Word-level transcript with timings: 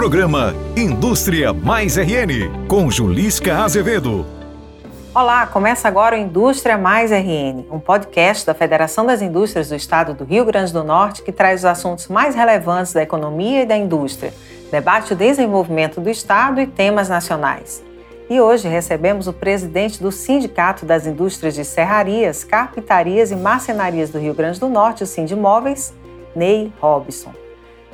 Programa 0.00 0.54
Indústria 0.74 1.52
Mais 1.52 1.98
RN, 1.98 2.66
com 2.66 2.90
Julisca 2.90 3.58
Azevedo. 3.58 4.24
Olá, 5.14 5.46
começa 5.46 5.86
agora 5.86 6.16
o 6.16 6.18
Indústria 6.18 6.78
Mais 6.78 7.10
RN, 7.10 7.66
um 7.70 7.78
podcast 7.78 8.46
da 8.46 8.54
Federação 8.54 9.04
das 9.04 9.20
Indústrias 9.20 9.68
do 9.68 9.74
Estado 9.74 10.14
do 10.14 10.24
Rio 10.24 10.46
Grande 10.46 10.72
do 10.72 10.82
Norte 10.82 11.22
que 11.22 11.30
traz 11.30 11.60
os 11.60 11.64
assuntos 11.66 12.08
mais 12.08 12.34
relevantes 12.34 12.94
da 12.94 13.02
economia 13.02 13.60
e 13.60 13.66
da 13.66 13.76
indústria, 13.76 14.32
debate 14.72 15.12
o 15.12 15.16
desenvolvimento 15.16 16.00
do 16.00 16.08
Estado 16.08 16.62
e 16.62 16.66
temas 16.66 17.10
nacionais. 17.10 17.84
E 18.30 18.40
hoje 18.40 18.68
recebemos 18.68 19.26
o 19.26 19.34
presidente 19.34 20.02
do 20.02 20.10
Sindicato 20.10 20.86
das 20.86 21.06
Indústrias 21.06 21.54
de 21.54 21.62
Serrarias, 21.62 22.42
Carpintarias 22.42 23.30
e 23.30 23.36
Marcenarias 23.36 24.08
do 24.08 24.18
Rio 24.18 24.32
Grande 24.32 24.58
do 24.58 24.70
Norte, 24.70 25.02
o 25.02 25.06
Sindimóveis, 25.06 25.92
Ney 26.34 26.72
Robson. 26.80 27.39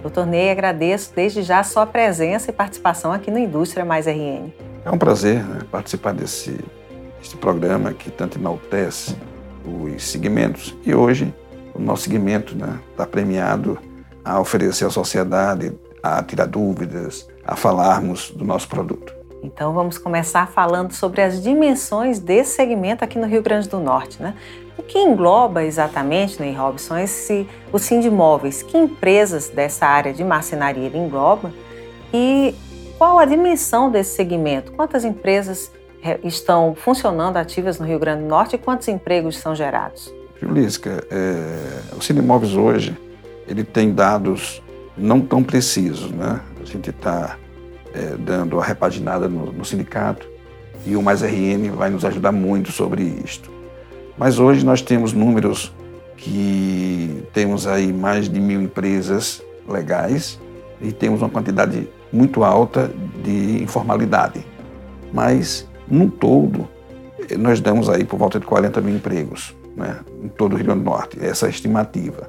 Doutor 0.06 0.24
Ney, 0.24 0.52
agradeço 0.52 1.12
desde 1.16 1.42
já 1.42 1.58
a 1.58 1.64
sua 1.64 1.84
presença 1.84 2.48
e 2.48 2.54
participação 2.54 3.10
aqui 3.10 3.28
no 3.28 3.40
Indústria 3.40 3.84
Mais 3.84 4.06
RN. 4.06 4.52
É 4.84 4.90
um 4.92 4.96
prazer 4.96 5.42
né, 5.42 5.62
participar 5.68 6.12
desse, 6.12 6.60
desse 7.18 7.36
programa 7.36 7.92
que 7.92 8.08
tanto 8.08 8.38
enaltece 8.38 9.16
os 9.64 10.04
segmentos. 10.04 10.76
E 10.86 10.94
hoje 10.94 11.34
o 11.74 11.80
nosso 11.80 12.04
segmento 12.04 12.54
está 12.54 12.66
né, 12.66 12.78
tá 12.96 13.04
premiado 13.04 13.80
a 14.24 14.38
oferecer 14.38 14.84
à 14.84 14.90
sociedade, 14.90 15.72
a 16.00 16.22
tirar 16.22 16.46
dúvidas, 16.46 17.26
a 17.44 17.56
falarmos 17.56 18.30
do 18.30 18.44
nosso 18.44 18.68
produto. 18.68 19.12
Então 19.42 19.74
vamos 19.74 19.98
começar 19.98 20.46
falando 20.46 20.92
sobre 20.92 21.20
as 21.20 21.42
dimensões 21.42 22.20
desse 22.20 22.54
segmento 22.54 23.04
aqui 23.04 23.18
no 23.18 23.26
Rio 23.26 23.42
Grande 23.42 23.68
do 23.68 23.80
Norte. 23.80 24.22
Né? 24.22 24.36
O 24.78 24.82
que 24.82 24.98
engloba 24.98 25.64
exatamente, 25.64 26.40
Ney 26.40 26.52
Robson, 26.52 26.98
esse, 26.98 27.48
o 27.72 27.78
Sindimóveis? 27.78 28.62
Que 28.62 28.76
empresas 28.76 29.48
dessa 29.48 29.86
área 29.86 30.12
de 30.12 30.22
marcenaria 30.22 30.84
ele 30.84 30.98
engloba? 30.98 31.52
E 32.12 32.54
qual 32.98 33.18
a 33.18 33.24
dimensão 33.24 33.90
desse 33.90 34.14
segmento? 34.14 34.72
Quantas 34.72 35.04
empresas 35.04 35.72
eh, 36.02 36.18
estão 36.24 36.74
funcionando 36.74 37.36
ativas 37.36 37.78
no 37.78 37.86
Rio 37.86 37.98
Grande 37.98 38.22
do 38.22 38.28
Norte 38.28 38.56
e 38.56 38.58
quantos 38.58 38.86
empregos 38.88 39.38
são 39.38 39.54
gerados? 39.54 40.12
Julisca, 40.40 41.06
é, 41.10 41.94
o 41.96 42.02
Sindimóveis 42.02 42.54
hoje 42.54 42.96
ele 43.48 43.64
tem 43.64 43.92
dados 43.92 44.62
não 44.96 45.20
tão 45.20 45.42
precisos, 45.42 46.10
né? 46.10 46.40
A 46.60 46.64
gente 46.64 46.90
está 46.90 47.38
é, 47.94 48.16
dando 48.18 48.60
a 48.60 48.64
repaginada 48.64 49.28
no, 49.28 49.52
no 49.52 49.64
sindicato 49.64 50.28
e 50.84 50.96
o 50.96 51.02
Mais 51.02 51.22
RN 51.22 51.70
vai 51.74 51.90
nos 51.90 52.04
ajudar 52.04 52.32
muito 52.32 52.70
sobre 52.72 53.02
isto. 53.02 53.50
Mas 54.18 54.38
hoje 54.38 54.64
nós 54.64 54.80
temos 54.80 55.12
números 55.12 55.72
que 56.16 57.24
temos 57.32 57.66
aí 57.66 57.92
mais 57.92 58.28
de 58.28 58.40
mil 58.40 58.60
empresas 58.60 59.42
legais 59.68 60.40
e 60.80 60.92
temos 60.92 61.20
uma 61.20 61.28
quantidade 61.28 61.88
muito 62.12 62.42
alta 62.42 62.90
de 63.22 63.62
informalidade. 63.62 64.44
Mas, 65.12 65.68
no 65.88 66.10
todo, 66.10 66.68
nós 67.38 67.60
damos 67.60 67.88
aí 67.88 68.04
por 68.04 68.18
volta 68.18 68.40
de 68.40 68.46
40 68.46 68.80
mil 68.80 68.96
empregos 68.96 69.54
né, 69.76 70.00
em 70.22 70.28
todo 70.28 70.54
o 70.54 70.56
Rio 70.56 70.66
Grande 70.66 70.80
do 70.80 70.90
Norte, 70.90 71.18
essa 71.20 71.46
é 71.46 71.50
estimativa. 71.50 72.28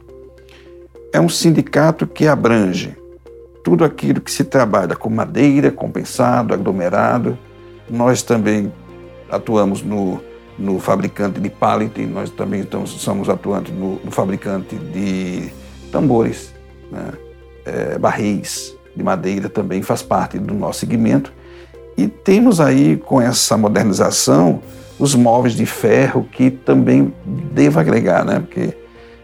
É 1.13 1.19
um 1.19 1.29
sindicato 1.29 2.05
que 2.05 2.27
abrange 2.27 2.95
tudo 3.63 3.85
aquilo 3.85 4.21
que 4.21 4.31
se 4.31 4.43
trabalha 4.43 4.95
com 4.95 5.09
madeira, 5.09 5.71
compensado, 5.71 6.53
aglomerado. 6.53 7.37
Nós 7.89 8.21
também 8.21 8.71
atuamos 9.29 9.81
no, 9.81 10.21
no 10.57 10.79
fabricante 10.79 11.39
de 11.39 11.49
pallet, 11.49 12.05
nós 12.05 12.29
também 12.29 12.61
estamos, 12.61 12.89
somos 12.89 13.29
atuantes 13.29 13.73
no, 13.73 13.99
no 14.03 14.11
fabricante 14.11 14.75
de 14.75 15.51
tambores, 15.91 16.53
né? 16.91 17.13
é, 17.65 17.97
barris 17.97 18.75
de 18.95 19.03
madeira 19.03 19.47
também 19.47 19.81
faz 19.81 20.01
parte 20.01 20.39
do 20.39 20.53
nosso 20.53 20.79
segmento. 20.79 21.31
E 21.95 22.07
temos 22.07 22.59
aí, 22.59 22.97
com 22.97 23.21
essa 23.21 23.57
modernização, 23.57 24.61
os 24.99 25.13
móveis 25.13 25.55
de 25.55 25.65
ferro 25.65 26.27
que 26.31 26.49
também 26.49 27.13
devo 27.25 27.79
agregar, 27.79 28.25
né? 28.25 28.39
Porque 28.39 28.75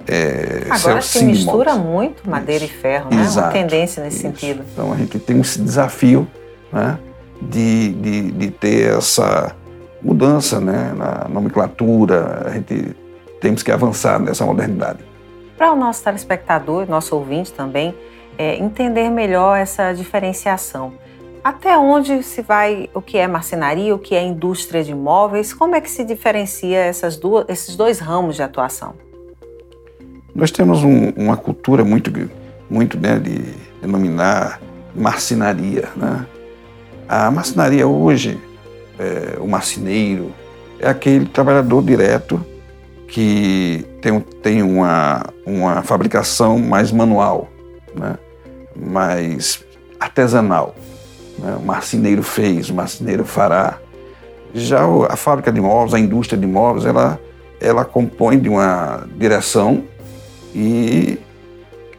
é, 0.08 0.66
Agora 0.69 1.02
se 1.02 1.24
mistura 1.24 1.75
muito 1.75 2.29
madeira 2.29 2.66
isso. 2.66 2.74
e 2.74 2.78
ferro, 2.78 3.09
né? 3.09 3.22
Exato, 3.24 3.47
Uma 3.47 3.53
tendência 3.53 4.03
nesse 4.03 4.18
isso. 4.18 4.28
sentido. 4.28 4.63
Então 4.72 4.91
a 4.91 4.96
gente 4.96 5.18
tem 5.18 5.40
esse 5.40 5.59
desafio 5.59 6.28
né, 6.72 6.97
de, 7.41 7.94
de, 7.94 8.31
de 8.31 8.52
ter 8.52 8.97
essa 8.97 9.56
mudança 10.03 10.59
né, 10.59 10.94
na 10.96 11.28
nomenclatura, 11.30 12.44
a 12.46 12.52
gente 12.52 12.96
temos 13.40 13.64
que 13.64 13.72
avançar 13.72 14.19
nessa 14.19 14.46
modernidade. 14.46 15.00
Para 15.58 15.72
o 15.72 15.75
nosso 15.75 16.03
telespectador, 16.03 16.90
nosso 16.90 17.16
ouvinte 17.16 17.53
também, 17.53 17.96
é, 18.38 18.56
entender 18.58 19.09
melhor 19.09 19.58
essa 19.58 19.94
diferenciação. 19.94 20.94
Até 21.44 21.78
onde 21.78 22.24
se 22.24 22.41
vai 22.41 22.90
o 22.94 23.02
que 23.02 23.18
é 23.18 23.28
marcenaria, 23.28 23.94
o 23.94 24.00
que 24.00 24.16
é 24.16 24.24
indústria 24.24 24.84
de 24.84 24.91
imóveis? 24.91 25.53
Como 25.53 25.75
é 25.75 25.81
que 25.81 25.91
se 25.91 26.06
diferencia 26.06 26.78
essas 26.78 27.18
duas, 27.18 27.46
esses 27.50 27.75
dois 27.75 28.00
ramos 28.00 28.38
de 28.38 28.44
atuação? 28.44 28.94
Nós 30.34 30.52
temos 30.52 30.84
um, 30.84 31.09
uma 31.09 31.35
cultura 31.38 31.84
muito, 31.84 32.12
muito 32.70 32.97
né, 32.97 33.20
de 33.20 33.44
denominar 33.81 34.62
marcenaria. 34.96 35.90
Né? 35.96 36.25
A 37.08 37.30
marcenaria 37.30 37.85
hoje, 37.85 38.40
é, 39.00 39.38
o 39.40 39.48
marceneiro, 39.48 40.31
é 40.80 40.88
aquele 40.88 41.26
trabalhador 41.26 41.84
direto 41.84 42.44
que 43.08 43.86
tem, 44.02 44.20
tem 44.20 44.64
uma, 44.64 45.24
uma 45.46 45.84
fabricação 45.84 46.58
mais 46.58 46.92
manual, 46.92 47.48
né? 47.96 48.18
mais 48.76 49.64
artesanal. 50.00 50.76
Né? 51.38 51.56
O 51.62 51.66
marceneiro 51.66 52.24
fez, 52.24 52.70
o 52.70 52.74
marceneiro 52.74 53.24
fará. 53.24 53.78
Já 54.53 54.82
a 55.09 55.16
fábrica 55.16 55.52
de 55.52 55.62
móveis, 55.62 55.94
a 55.94 56.00
indústria 56.00 56.40
de 56.40 56.46
móveis, 56.46 56.86
ela, 56.86 57.20
ela 57.59 57.86
compõe 57.86 58.40
de 58.40 58.50
uma 58.50 59.08
direção 59.16 59.84
e 60.53 61.18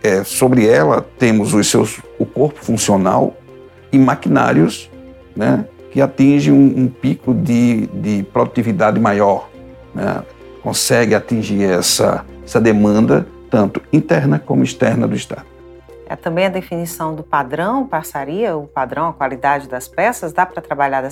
é, 0.02 0.22
sobre 0.22 0.66
ela 0.66 1.04
temos 1.18 1.54
os 1.54 1.68
seus, 1.68 2.00
o 2.18 2.26
corpo 2.26 2.62
funcional 2.62 3.34
e 3.90 3.98
maquinários 3.98 4.90
né, 5.34 5.64
que 5.94 6.02
atingem 6.02 6.52
um, 6.52 6.82
um 6.82 6.88
pico 6.88 7.32
de, 7.32 7.86
de 7.86 8.22
produtividade 8.24 9.00
maior. 9.00 9.48
Né, 9.94 10.22
consegue 10.62 11.14
atingir 11.14 11.62
essa, 11.62 12.26
essa 12.44 12.60
demanda 12.60 13.26
tanto 13.48 13.80
interna 13.90 14.38
como 14.38 14.62
externa 14.62 15.08
do 15.08 15.14
Estado. 15.14 15.46
É 16.06 16.14
também 16.14 16.44
a 16.44 16.50
definição 16.50 17.14
do 17.14 17.22
padrão, 17.22 17.86
parceria, 17.86 18.54
o 18.54 18.66
padrão, 18.66 19.08
a 19.08 19.12
qualidade 19.14 19.66
das 19.66 19.88
peças, 19.88 20.34
dá 20.34 20.44
para 20.44 20.60
trabalhar 20.60 21.08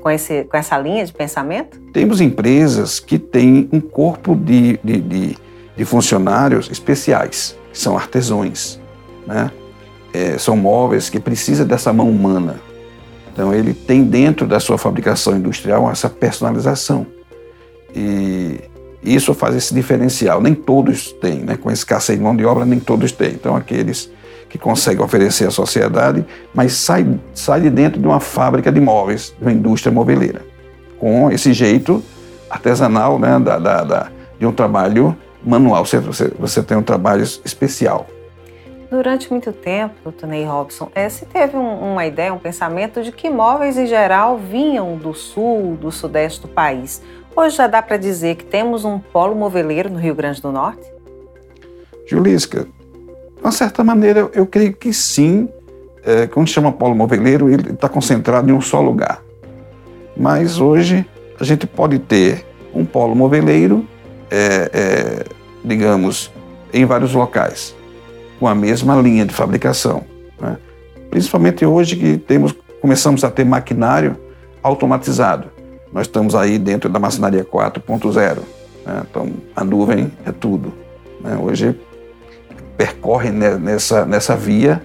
com, 0.00 0.08
esse, 0.08 0.44
com 0.44 0.56
essa 0.56 0.78
linha 0.78 1.04
de 1.04 1.12
pensamento? 1.12 1.80
Temos 1.92 2.20
empresas 2.20 3.00
que 3.00 3.18
têm 3.18 3.68
um 3.72 3.80
corpo 3.80 4.36
de, 4.36 4.78
de, 4.84 5.00
de 5.00 5.36
de 5.78 5.84
funcionários 5.84 6.68
especiais, 6.72 7.56
que 7.72 7.78
são 7.78 7.96
artesões. 7.96 8.80
Né? 9.24 9.48
É, 10.12 10.36
são 10.36 10.56
móveis 10.56 11.08
que 11.08 11.20
precisam 11.20 11.64
dessa 11.64 11.92
mão 11.92 12.10
humana. 12.10 12.56
Então, 13.38 13.54
ele 13.54 13.72
tem 13.72 14.02
dentro 14.02 14.48
da 14.48 14.58
sua 14.58 14.76
fabricação 14.76 15.36
industrial 15.36 15.88
essa 15.88 16.10
personalização. 16.10 17.06
E 17.94 18.60
isso 19.00 19.32
faz 19.32 19.54
esse 19.54 19.72
diferencial. 19.72 20.40
Nem 20.40 20.56
todos 20.56 21.12
têm, 21.12 21.44
né? 21.44 21.56
com 21.56 21.70
escassez 21.70 22.18
de 22.18 22.24
mão 22.24 22.34
de 22.34 22.44
obra, 22.44 22.64
nem 22.64 22.80
todos 22.80 23.12
têm. 23.12 23.28
Então, 23.28 23.54
aqueles 23.54 24.10
que 24.48 24.58
conseguem 24.58 25.04
oferecer 25.04 25.46
à 25.46 25.52
sociedade, 25.52 26.26
mas 26.52 26.72
sai, 26.72 27.06
sai 27.32 27.60
de 27.60 27.70
dentro 27.70 28.00
de 28.00 28.08
uma 28.08 28.18
fábrica 28.18 28.72
de 28.72 28.80
móveis, 28.80 29.32
de 29.38 29.44
uma 29.44 29.52
indústria 29.52 29.92
moveleira, 29.92 30.42
com 30.98 31.30
esse 31.30 31.52
jeito 31.52 32.02
artesanal 32.50 33.20
né? 33.20 33.38
da, 33.38 33.56
da, 33.56 33.84
da 33.84 34.08
de 34.36 34.46
um 34.46 34.52
trabalho 34.52 35.16
manual, 35.44 35.86
você, 35.86 36.00
você, 36.00 36.32
você 36.36 36.60
tem 36.60 36.76
um 36.76 36.82
trabalho 36.82 37.22
especial. 37.22 38.08
Durante 38.90 39.30
muito 39.30 39.52
tempo, 39.52 40.12
Ney 40.26 40.44
Robson, 40.44 40.90
é, 40.94 41.08
se 41.10 41.26
teve 41.26 41.56
um, 41.56 41.92
uma 41.92 42.06
ideia, 42.06 42.32
um 42.32 42.38
pensamento 42.38 43.02
de 43.02 43.12
que 43.12 43.26
imóveis 43.26 43.76
em 43.76 43.86
geral 43.86 44.38
vinham 44.38 44.96
do 44.96 45.12
sul, 45.12 45.76
do 45.76 45.92
sudeste 45.92 46.42
do 46.42 46.48
país. 46.48 47.02
Hoje 47.36 47.56
já 47.56 47.66
dá 47.66 47.82
para 47.82 47.98
dizer 47.98 48.36
que 48.36 48.44
temos 48.44 48.84
um 48.84 48.98
polo 48.98 49.34
moveleiro 49.34 49.90
no 49.90 49.98
Rio 49.98 50.14
Grande 50.14 50.40
do 50.40 50.50
Norte? 50.50 50.90
Julisca, 52.06 52.64
de 52.64 53.42
uma 53.42 53.52
certa 53.52 53.84
maneira, 53.84 54.30
eu 54.32 54.46
creio 54.46 54.74
que 54.74 54.92
sim. 54.92 55.48
É, 56.02 56.26
quando 56.26 56.48
chama 56.48 56.72
polo 56.72 56.94
moveleiro, 56.94 57.50
ele 57.50 57.72
está 57.72 57.88
concentrado 57.88 58.48
em 58.48 58.54
um 58.54 58.60
só 58.60 58.80
lugar. 58.80 59.22
Mas 60.16 60.58
hoje 60.58 61.06
a 61.38 61.44
gente 61.44 61.66
pode 61.66 61.98
ter 61.98 62.46
um 62.74 62.86
polo 62.86 63.14
moveleiro 63.14 63.86
é, 64.30 64.70
é, 64.72 65.24
digamos, 65.64 66.32
em 66.72 66.84
vários 66.84 67.14
locais, 67.14 67.74
com 68.38 68.46
a 68.46 68.54
mesma 68.54 68.96
linha 69.00 69.24
de 69.24 69.34
fabricação. 69.34 70.04
Né? 70.40 70.56
Principalmente 71.10 71.64
hoje 71.64 71.96
que 71.96 72.16
temos, 72.16 72.54
começamos 72.80 73.24
a 73.24 73.30
ter 73.30 73.44
maquinário 73.44 74.16
automatizado. 74.62 75.48
Nós 75.92 76.06
estamos 76.06 76.34
aí 76.34 76.58
dentro 76.58 76.88
da 76.88 76.98
maçonaria 76.98 77.44
4.0. 77.44 78.38
Né? 78.86 79.02
Então, 79.10 79.30
a 79.56 79.64
nuvem 79.64 80.12
é 80.26 80.32
tudo. 80.32 80.72
Né? 81.20 81.36
Hoje 81.36 81.78
percorre 82.76 83.30
nessa, 83.30 84.04
nessa 84.04 84.36
via 84.36 84.80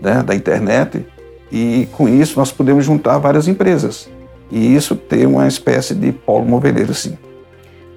né, 0.00 0.22
da 0.22 0.34
internet 0.34 1.04
e 1.50 1.88
com 1.92 2.08
isso 2.08 2.38
nós 2.38 2.52
podemos 2.52 2.84
juntar 2.84 3.18
várias 3.18 3.48
empresas 3.48 4.08
e 4.50 4.76
isso 4.76 4.94
ter 4.94 5.26
uma 5.26 5.48
espécie 5.48 5.94
de 5.94 6.12
polo 6.12 6.44
moveleiro, 6.44 6.94
sim. 6.94 7.16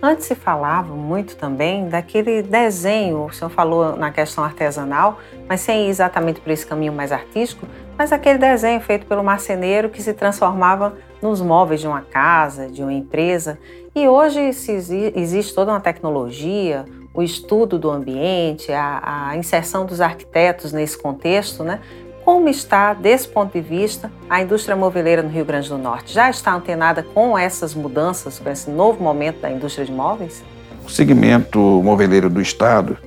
Antes 0.07 0.27
se 0.27 0.35
falava 0.35 0.93
muito 0.93 1.35
também 1.35 1.89
daquele 1.89 2.43
desenho, 2.43 3.25
o 3.25 3.33
senhor 3.33 3.49
falou 3.49 3.95
na 3.95 4.11
questão 4.11 4.43
artesanal, 4.43 5.17
mas 5.49 5.61
sem 5.61 5.87
ir 5.87 5.89
exatamente 5.89 6.39
por 6.39 6.51
esse 6.51 6.63
caminho 6.63 6.93
mais 6.93 7.11
artístico, 7.11 7.65
mas 7.97 8.11
aquele 8.11 8.37
desenho 8.37 8.79
feito 8.81 9.07
pelo 9.07 9.23
marceneiro 9.23 9.89
que 9.89 10.03
se 10.03 10.13
transformava 10.13 10.95
nos 11.23 11.41
móveis 11.41 11.81
de 11.81 11.87
uma 11.87 12.01
casa, 12.01 12.67
de 12.67 12.83
uma 12.83 12.93
empresa. 12.93 13.57
E 13.95 14.07
hoje 14.07 14.41
existe 14.41 15.55
toda 15.55 15.71
uma 15.71 15.81
tecnologia, 15.81 16.85
o 17.11 17.23
estudo 17.23 17.79
do 17.79 17.89
ambiente, 17.89 18.71
a, 18.71 19.29
a 19.29 19.37
inserção 19.37 19.87
dos 19.87 20.01
arquitetos 20.01 20.71
nesse 20.71 21.01
contexto, 21.01 21.63
né? 21.63 21.79
Como 22.25 22.49
está, 22.49 22.95
desse 22.95 23.27
ponto 23.27 23.53
de 23.53 23.61
vista, 23.61 24.11
a 24.27 24.41
indústria 24.41 24.75
moveleira 24.75 25.21
no 25.21 25.29
Rio 25.29 25.45
Grande 25.45 25.69
do 25.69 25.77
Norte? 25.77 26.11
Já 26.11 26.27
está 26.27 26.55
antenada 26.55 27.03
com 27.03 27.37
essas 27.37 27.75
mudanças, 27.75 28.39
com 28.39 28.49
esse 28.49 28.67
novo 28.67 29.01
momento 29.01 29.41
da 29.41 29.51
indústria 29.51 29.85
de 29.85 29.91
móveis? 29.91 30.43
O 30.83 30.89
segmento 30.89 31.59
moveleiro 31.59 32.27
do 32.27 32.41
Estado, 32.41 32.97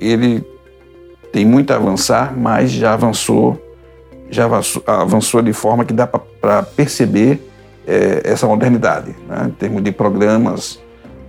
ele 0.00 0.42
tem 1.30 1.44
muito 1.44 1.70
a 1.70 1.76
avançar, 1.76 2.34
mas 2.34 2.70
já 2.70 2.94
avançou, 2.94 3.60
já 4.30 4.48
avançou, 4.86 5.42
de 5.42 5.52
forma 5.52 5.84
que 5.84 5.92
dá 5.92 6.06
para 6.06 6.62
perceber 6.62 7.46
é, 7.86 8.22
essa 8.24 8.46
modernidade, 8.46 9.14
né? 9.28 9.48
em 9.48 9.50
termos 9.50 9.82
de 9.82 9.92
programas 9.92 10.80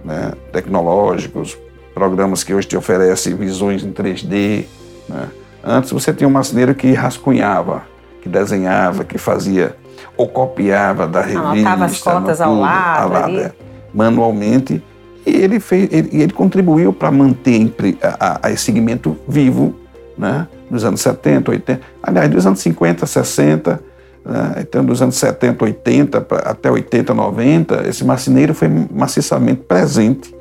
né, 0.05 0.31
tecnológicos, 0.53 1.57
programas 1.93 2.41
que 2.41 2.53
hoje 2.53 2.69
te 2.69 2.77
oferecem 2.77 3.35
visões 3.35 3.83
em 3.83 3.91
3D, 3.91 4.63
né? 5.09 5.27
Antes 5.63 5.91
você 5.91 6.13
tinha 6.13 6.27
um 6.27 6.31
marceneiro 6.31 6.75
que 6.75 6.91
rascunhava, 6.91 7.83
que 8.21 8.27
desenhava, 8.27 9.03
que 9.03 9.17
fazia 9.17 9.75
ou 10.17 10.27
copiava 10.27 11.07
da 11.07 11.21
revista, 11.21 11.41
Anotava 11.41 11.85
as 11.85 11.99
contas 12.01 12.37
tudo, 12.37 12.47
ao 12.47 12.55
lado, 12.59 13.13
lado 13.13 13.39
é, 13.39 13.51
manualmente. 13.93 14.83
E 15.25 15.31
ele, 15.31 15.59
fez, 15.59 15.87
ele, 15.91 16.09
ele 16.21 16.33
contribuiu 16.33 16.91
para 16.91 17.09
manter 17.09 17.73
a, 18.01 18.07
a, 18.19 18.47
a, 18.47 18.51
esse 18.51 18.65
segmento 18.65 19.17
vivo 19.27 19.73
né, 20.17 20.47
nos 20.69 20.83
anos 20.83 20.99
70, 21.01 21.49
80, 21.49 21.81
aliás, 22.01 22.29
dos 22.29 22.45
anos 22.45 22.59
50, 22.59 23.05
60, 23.05 23.79
né, 24.25 24.55
então 24.59 24.83
dos 24.83 25.01
anos 25.01 25.15
70, 25.15 25.63
80 25.63 26.27
até 26.43 26.69
80, 26.69 27.13
90, 27.13 27.87
esse 27.87 28.03
marceneiro 28.03 28.53
foi 28.53 28.67
maciçamente 28.67 29.61
presente. 29.61 30.35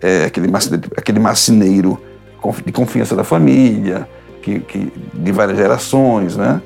É, 0.00 0.26
aquele, 0.26 0.46
marceneiro, 0.46 0.90
aquele 0.96 1.18
marceneiro 1.18 2.00
de 2.64 2.70
confiança 2.70 3.16
da 3.16 3.24
família, 3.24 4.06
que, 4.42 4.60
que, 4.60 4.92
de 5.14 5.32
várias 5.32 5.58
gerações, 5.58 6.36
né? 6.36 6.60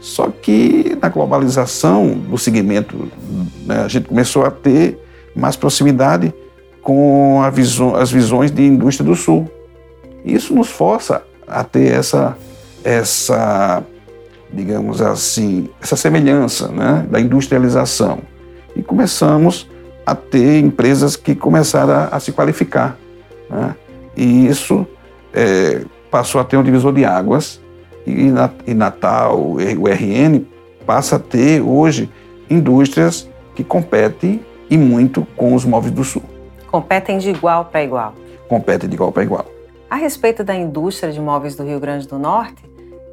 Só 0.00 0.28
que 0.28 0.96
na 1.00 1.08
globalização 1.08 2.10
do 2.10 2.38
segmento, 2.38 3.10
né, 3.64 3.82
a 3.84 3.88
gente 3.88 4.08
começou 4.08 4.44
a 4.44 4.50
ter 4.50 4.98
mais 5.34 5.56
proximidade 5.56 6.32
com 6.80 7.42
visão, 7.52 7.96
as 7.96 8.10
visões 8.10 8.50
de 8.50 8.64
indústria 8.64 9.04
do 9.04 9.16
Sul. 9.16 9.50
Isso 10.24 10.54
nos 10.54 10.68
força 10.68 11.22
a 11.46 11.64
ter 11.64 11.92
essa, 11.92 12.36
essa 12.84 13.82
digamos 14.52 15.02
assim, 15.02 15.68
essa 15.82 15.96
semelhança 15.96 16.68
né, 16.68 17.04
da 17.10 17.20
industrialização. 17.20 18.20
E 18.76 18.82
começamos 18.82 19.68
a 20.04 20.14
ter 20.14 20.60
empresas 20.60 21.16
que 21.16 21.34
começaram 21.34 21.92
a, 21.92 22.04
a 22.06 22.20
se 22.20 22.30
qualificar. 22.30 22.96
Né? 23.50 23.74
E 24.16 24.46
isso 24.46 24.86
é, 25.34 25.82
passou 26.10 26.40
a 26.40 26.44
ter 26.44 26.56
um 26.56 26.62
divisor 26.62 26.92
de 26.92 27.04
águas 27.04 27.60
e, 28.06 28.32
e 28.66 28.74
Natal, 28.74 29.38
o 29.38 29.88
RN, 29.88 30.44
passa 30.86 31.16
a 31.16 31.18
ter 31.18 31.60
hoje 31.60 32.10
indústrias 32.48 33.28
que 33.54 33.64
competem 33.64 34.44
e 34.70 34.78
muito 34.78 35.26
com 35.36 35.54
os 35.54 35.64
móveis 35.64 35.92
do 35.92 36.04
Sul. 36.04 36.22
Competem 36.70 37.18
de 37.18 37.30
igual 37.30 37.64
para 37.64 37.82
igual. 37.82 38.14
Competem 38.48 38.88
de 38.88 38.94
igual 38.94 39.10
para 39.10 39.22
igual. 39.22 39.46
A 39.88 39.96
respeito 39.96 40.44
da 40.44 40.54
indústria 40.54 41.12
de 41.12 41.20
móveis 41.20 41.56
do 41.56 41.64
Rio 41.64 41.80
Grande 41.80 42.06
do 42.06 42.18
Norte, 42.18 42.62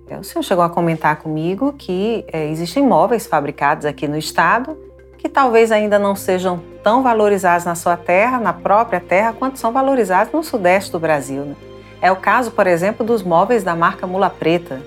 é, 0.09 0.17
o 0.17 0.23
senhor 0.23 0.43
chegou 0.43 0.63
a 0.63 0.69
comentar 0.69 1.17
comigo 1.17 1.73
que 1.73 2.25
é, 2.31 2.49
existem 2.49 2.83
móveis 2.83 3.25
fabricados 3.25 3.85
aqui 3.85 4.07
no 4.07 4.17
estado 4.17 4.77
que 5.23 5.29
talvez 5.29 5.71
ainda 5.71 5.97
não 5.97 6.17
sejam 6.17 6.61
tão 6.83 7.01
valorizados 7.01 7.65
na 7.65 7.75
sua 7.75 7.95
terra, 7.95 8.39
na 8.39 8.51
própria 8.51 8.99
terra, 8.99 9.31
quanto 9.31 9.57
são 9.57 9.71
valorizados 9.71 10.33
no 10.33 10.43
sudeste 10.43 10.91
do 10.91 10.99
Brasil. 10.99 11.43
Né? 11.43 11.55
É 12.03 12.11
o 12.11 12.17
caso, 12.17 12.51
por 12.51 12.67
exemplo, 12.67 13.05
dos 13.05 13.23
móveis 13.23 13.63
da 13.63 13.73
marca 13.77 14.05
Mula 14.05 14.29
Preta. 14.29 14.81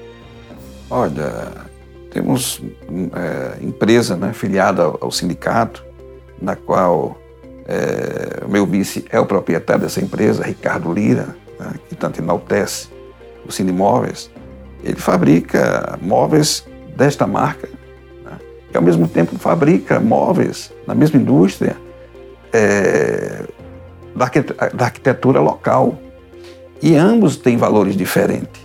Olha, 0.91 1.51
temos 2.11 2.61
é, 2.91 3.65
empresa 3.65 4.15
né, 4.15 4.35
filiada 4.35 4.83
ao, 4.83 4.99
ao, 5.01 5.11
sindicato, 5.11 5.83
na 6.39 6.55
qual 6.55 7.17
é, 7.67 8.45
o 8.45 8.51
meu 8.51 8.67
vice 8.67 9.07
é 9.11 9.19
o 9.19 9.25
proprietário 9.25 9.81
dessa 9.81 9.99
empresa, 9.99 10.45
Ricardo 10.45 10.93
Lira, 10.93 11.35
né, 11.59 11.73
que 11.89 11.95
tanto 11.95 12.21
enaltece 12.21 12.89
o 13.49 13.51
Cinemóveis. 13.51 14.31
Ele 14.85 14.97
fabrica 14.97 15.99
móveis 16.03 16.69
desta 16.95 17.27
marca 17.27 17.67
né, 18.27 18.39
e, 18.75 18.77
ao 18.77 18.83
mesmo 18.83 19.09
tempo, 19.09 19.39
fabrica 19.39 19.99
móveis 20.01 20.71
na 20.87 20.95
mesma 20.95 21.19
indústria 21.19 21.79
é, 22.53 23.43
da 24.15 24.85
arquitetura 24.85 25.41
local. 25.41 25.99
E 26.83 26.97
ambos 26.97 27.37
têm 27.37 27.57
valores 27.57 27.97
diferentes. 27.97 28.63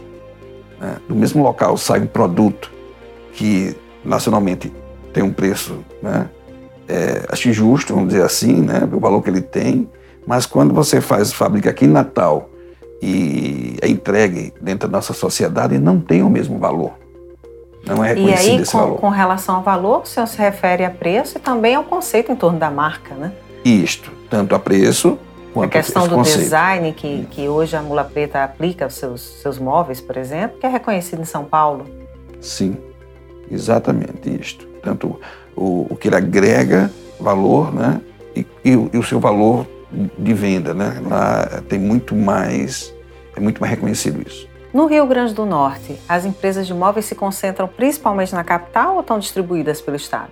Né? 0.80 0.98
Do 1.08 1.16
mesmo 1.16 1.44
local 1.44 1.78
sai 1.78 2.02
um 2.02 2.08
produto 2.08 2.72
que 3.34 3.76
nacionalmente 4.04 4.72
tem 5.14 5.24
um 5.24 5.32
preço, 5.32 5.80
né? 6.02 6.30
É, 6.88 7.26
acho 7.30 7.54
justo, 7.54 7.94
vamos 7.94 8.10
dizer 8.10 8.24
assim, 8.24 8.62
né? 8.62 8.88
o 8.92 9.00
valor 9.00 9.22
que 9.22 9.30
ele 9.30 9.40
tem, 9.40 9.88
mas 10.28 10.46
quando 10.46 10.74
você 10.74 11.00
faz 11.00 11.32
fábrica 11.32 11.70
aqui 11.70 11.86
em 11.86 11.90
Natal 11.90 12.50
e 13.02 13.78
é 13.82 13.88
entregue 13.88 14.54
dentro 14.60 14.90
da 14.90 14.98
nossa 14.98 15.14
sociedade, 15.14 15.78
não 15.78 16.02
tem 16.02 16.22
o 16.22 16.30
mesmo 16.30 16.58
valor. 16.60 16.92
Não 17.86 18.04
é 18.04 18.10
reconhecido 18.10 18.48
e 18.48 18.52
aí, 18.52 18.62
esse 18.62 18.72
com, 18.72 18.78
valor. 18.78 19.00
com 19.00 19.10
relação 19.10 19.56
ao 19.56 19.64
valor, 19.64 20.02
o 20.02 20.06
senhor 20.06 20.28
se 20.28 20.38
refere 20.38 20.84
a 20.84 20.90
preço 20.90 21.38
e 21.38 21.42
também 21.42 21.76
ao 21.76 21.84
conceito 21.84 22.32
em 22.32 22.36
torno 22.36 22.60
da 22.60 22.70
marca, 22.70 23.16
né? 23.16 23.32
Isto, 23.64 24.12
tanto 24.30 24.54
a 24.54 24.60
preço 24.60 25.18
a 25.56 25.68
questão 25.68 26.08
do 26.08 26.16
conceito. 26.16 26.40
design 26.40 26.94
que, 26.94 27.28
que 27.32 27.50
hoje 27.50 27.76
a 27.76 27.82
Mula 27.82 28.04
Preta 28.04 28.44
aplica 28.44 28.86
aos 28.86 28.94
seus, 28.94 29.22
seus 29.42 29.60
móveis, 29.60 30.00
por 30.00 30.16
exemplo, 30.16 30.58
que 30.60 30.66
é 30.66 30.70
reconhecido 30.70 31.22
em 31.22 31.26
São 31.26 31.44
Paulo. 31.44 31.86
Sim, 32.40 32.78
exatamente 33.50 34.30
isto. 34.30 34.66
Tanto 34.82 35.20
o, 35.56 35.88
o 35.90 35.96
que 35.96 36.08
ele 36.08 36.16
agrega 36.16 36.92
valor, 37.20 37.74
né? 37.74 38.02
E, 38.36 38.46
e, 38.64 38.76
o, 38.76 38.90
e, 38.94 38.98
o, 38.98 39.04
seu 39.04 39.20
valor 39.20 39.68
de 40.18 40.34
venda, 40.34 40.74
né? 40.74 41.02
Lá 41.06 41.62
tem 41.68 41.78
muito 41.78 42.16
mais, 42.16 42.94
é 43.36 43.40
muito 43.40 43.60
mais 43.60 43.72
reconhecido 43.72 44.26
isso. 44.26 44.48
No 44.74 44.86
Rio 44.86 45.06
Grande 45.06 45.34
do 45.34 45.46
Norte, 45.46 46.00
as 46.08 46.24
empresas 46.24 46.66
de 46.66 46.74
móveis 46.74 47.06
se 47.06 47.14
concentram 47.14 47.68
principalmente 47.68 48.34
na 48.34 48.44
capital 48.44 48.96
ou 48.96 49.02
estão 49.02 49.20
distribuídas 49.20 49.82
pelo 49.82 49.98
estado? 49.98 50.30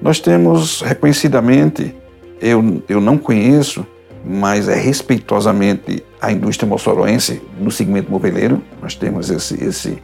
Nós 0.00 0.20
temos 0.20 0.82
reconhecidamente, 0.82 1.96
eu, 2.40 2.82
eu 2.86 3.00
não 3.00 3.16
conheço 3.16 3.86
mas 4.28 4.68
é 4.68 4.74
respeitosamente 4.74 6.04
a 6.20 6.30
indústria 6.30 6.68
moçoroense 6.68 7.40
no 7.58 7.70
segmento 7.70 8.10
moveleiro. 8.10 8.62
Nós 8.82 8.94
temos 8.94 9.30
esse, 9.30 9.64
esse, 9.64 10.02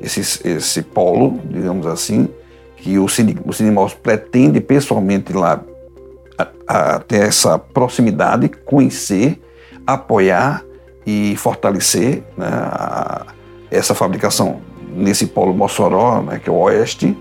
esse, 0.00 0.48
esse 0.48 0.82
polo, 0.82 1.40
digamos 1.44 1.84
assim, 1.84 2.28
que 2.76 2.96
o, 3.00 3.08
Cine, 3.08 3.36
o 3.44 3.90
pretende 4.00 4.60
pessoalmente 4.60 5.32
lá 5.32 5.60
a, 6.38 6.94
a 6.94 6.98
ter 7.00 7.24
essa 7.24 7.58
proximidade, 7.58 8.48
conhecer, 8.48 9.42
apoiar 9.84 10.62
e 11.04 11.34
fortalecer 11.36 12.22
né, 12.36 12.46
a, 12.46 13.26
essa 13.72 13.92
fabricação 13.92 14.60
nesse 14.94 15.26
polo 15.26 15.52
Mossoró, 15.52 16.22
né, 16.22 16.38
que 16.38 16.48
é 16.48 16.52
o 16.52 16.56
oeste. 16.56 17.16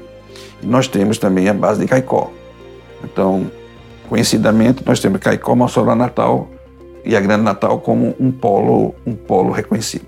E 0.62 0.66
nós 0.68 0.88
temos 0.88 1.18
também 1.18 1.50
a 1.50 1.54
base 1.54 1.82
de 1.82 1.88
Caicó. 1.88 2.32
Então, 3.04 3.50
Conhecidamente, 4.10 4.84
nós 4.86 5.00
temos 5.00 5.20
Caicó, 5.20 5.56
Mossoró, 5.56 5.96
Natal 5.96 6.48
e 7.04 7.16
a 7.16 7.20
Grande 7.20 7.44
Natal 7.44 7.80
como 7.80 8.16
um 8.20 8.32
polo, 8.32 8.96
um 9.06 9.16
polo 9.16 9.52
reconhecido. 9.52 10.06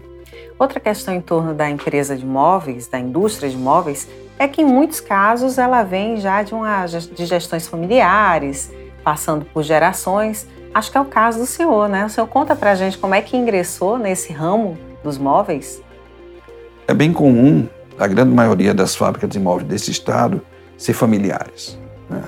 Outra 0.58 0.80
questão 0.80 1.14
em 1.14 1.22
torno 1.22 1.54
da 1.54 1.70
empresa 1.70 2.16
de 2.16 2.26
móveis, 2.26 2.88
da 2.88 2.98
indústria 2.98 3.50
de 3.50 3.58
móveis, 3.58 4.08
é 4.40 4.48
que 4.48 4.62
em 4.62 4.66
muitos 4.66 5.02
casos 5.02 5.58
ela 5.58 5.84
vem 5.84 6.18
já 6.18 6.44
de, 6.44 6.54
uma, 6.54 6.86
de 6.86 7.26
gestões 7.26 7.68
familiares, 7.68 8.72
passando 9.04 9.46
por 9.46 9.64
gerações. 9.64 10.48
Acho 10.74 10.92
que 10.92 10.98
é 10.98 11.02
o 11.02 11.06
caso 11.06 11.40
do 11.40 11.46
senhor, 11.46 11.90
né? 11.90 12.06
O 12.06 12.10
senhor 12.10 12.28
conta 12.28 12.56
pra 12.56 12.74
gente 12.76 12.98
como 12.98 13.14
é 13.14 13.22
que 13.22 13.36
ingressou 13.36 13.98
nesse 13.98 14.32
ramo 14.32 14.78
dos 15.04 15.18
móveis? 15.18 15.82
É 16.88 16.94
bem 16.94 17.12
comum 17.12 17.68
a 18.00 18.08
grande 18.08 18.34
maioria 18.34 18.74
das 18.74 18.96
fábricas 18.96 19.30
de 19.30 19.40
móveis 19.40 19.68
desse 19.68 19.92
estado 19.92 20.42
ser 20.78 20.94
familiares, 20.94 21.78
né? 22.10 22.24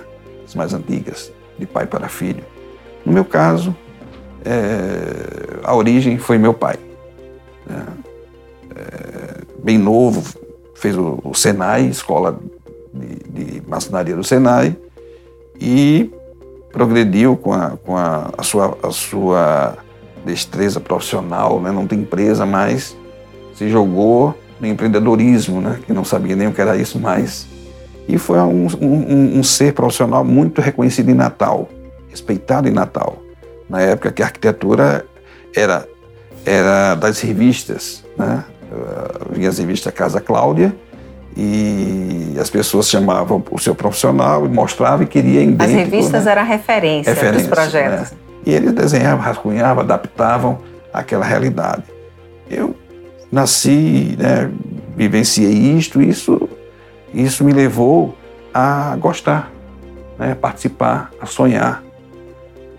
as 0.45 0.55
mais 0.55 0.73
antigas, 0.73 1.31
de 1.57 1.65
pai 1.65 1.85
para 1.85 2.07
filho. 2.07 2.43
No 3.05 3.13
meu 3.13 3.25
caso, 3.25 3.75
é, 4.43 5.59
a 5.63 5.75
origem 5.75 6.17
foi 6.17 6.37
meu 6.37 6.53
pai. 6.53 6.77
Né? 7.65 7.85
É, 8.75 9.41
bem 9.63 9.77
novo, 9.77 10.23
fez 10.75 10.97
o, 10.97 11.19
o, 11.23 11.33
Senai, 11.33 11.85
Escola 11.87 12.39
maçonaria 13.67 14.15
do 14.15 14.23
Senai 14.23 14.75
e 15.59 16.09
progrediu 16.71 17.35
com 17.35 17.53
a, 17.53 17.71
com 17.83 17.97
a, 17.97 18.31
a 18.37 18.43
sua, 18.43 18.77
a 18.81 18.91
sua 18.91 19.77
destreza 20.25 20.79
profissional, 20.79 21.59
né? 21.59 21.71
não 21.71 21.87
tem 21.87 21.99
empresa, 21.99 22.45
mas 22.45 22.95
se 23.55 23.69
jogou 23.69 24.35
no 24.59 24.67
empreendedorismo, 24.67 25.61
né? 25.61 25.79
que 25.85 25.93
não 25.93 26.03
sabia 26.03 26.35
nem 26.35 26.47
o 26.47 26.53
que 26.53 26.61
era 26.61 26.75
isso 26.75 26.99
mais. 26.99 27.47
E 28.07 28.17
foi 28.17 28.39
um, 28.39 28.67
um, 28.81 29.39
um 29.39 29.43
ser 29.43 29.73
profissional 29.73 30.23
muito 30.23 30.61
reconhecido 30.61 31.09
em 31.09 31.13
Natal, 31.13 31.67
respeitado 32.09 32.67
em 32.67 32.71
Natal. 32.71 33.17
Na 33.69 33.81
época 33.81 34.11
que 34.11 34.21
a 34.21 34.25
arquitetura 34.25 35.05
era, 35.55 35.87
era 36.45 36.95
das 36.95 37.19
revistas, 37.19 38.03
né? 38.17 38.45
vinha 39.31 39.49
as 39.49 39.57
revistas 39.57 39.93
Casa 39.93 40.21
Cláudia, 40.21 40.73
e 41.35 42.35
as 42.39 42.49
pessoas 42.49 42.89
chamavam 42.89 43.43
o 43.51 43.59
seu 43.59 43.75
profissional 43.75 44.45
e 44.45 44.49
mostravam 44.49 45.03
e 45.03 45.07
queria 45.07 45.43
em 45.43 45.55
As 45.59 45.69
revistas 45.69 46.25
né? 46.25 46.31
eram 46.31 46.45
referência, 46.45 47.13
referência 47.13 47.47
dos 47.47 47.55
projetos. 47.55 48.11
Né? 48.11 48.17
E 48.45 48.53
eles 48.53 48.71
desenhavam, 48.71 49.19
rascunhavam, 49.19 49.83
adaptavam 49.83 50.59
àquela 50.91 51.25
realidade. 51.25 51.83
Eu 52.49 52.75
nasci, 53.31 54.15
né, 54.17 54.49
vivenciei 54.95 55.51
isto, 55.51 56.01
isso, 56.01 56.46
isso 57.23 57.43
me 57.43 57.51
levou 57.51 58.15
a 58.53 58.95
gostar, 58.97 59.51
né, 60.17 60.35
participar, 60.35 61.11
a 61.19 61.25
sonhar. 61.25 61.83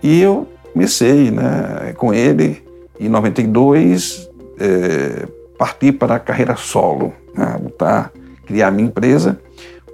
E 0.01 0.21
eu 0.21 0.47
comecei 0.73 1.31
né, 1.31 1.93
com 1.97 2.13
ele, 2.13 2.63
em 2.99 3.09
92, 3.09 4.29
é, 4.59 5.27
parti 5.57 5.91
para 5.91 6.15
a 6.15 6.19
carreira 6.19 6.55
solo, 6.55 7.13
né, 7.35 7.57
lutar 7.61 8.11
criar 8.45 8.71
minha 8.71 8.87
empresa, 8.87 9.39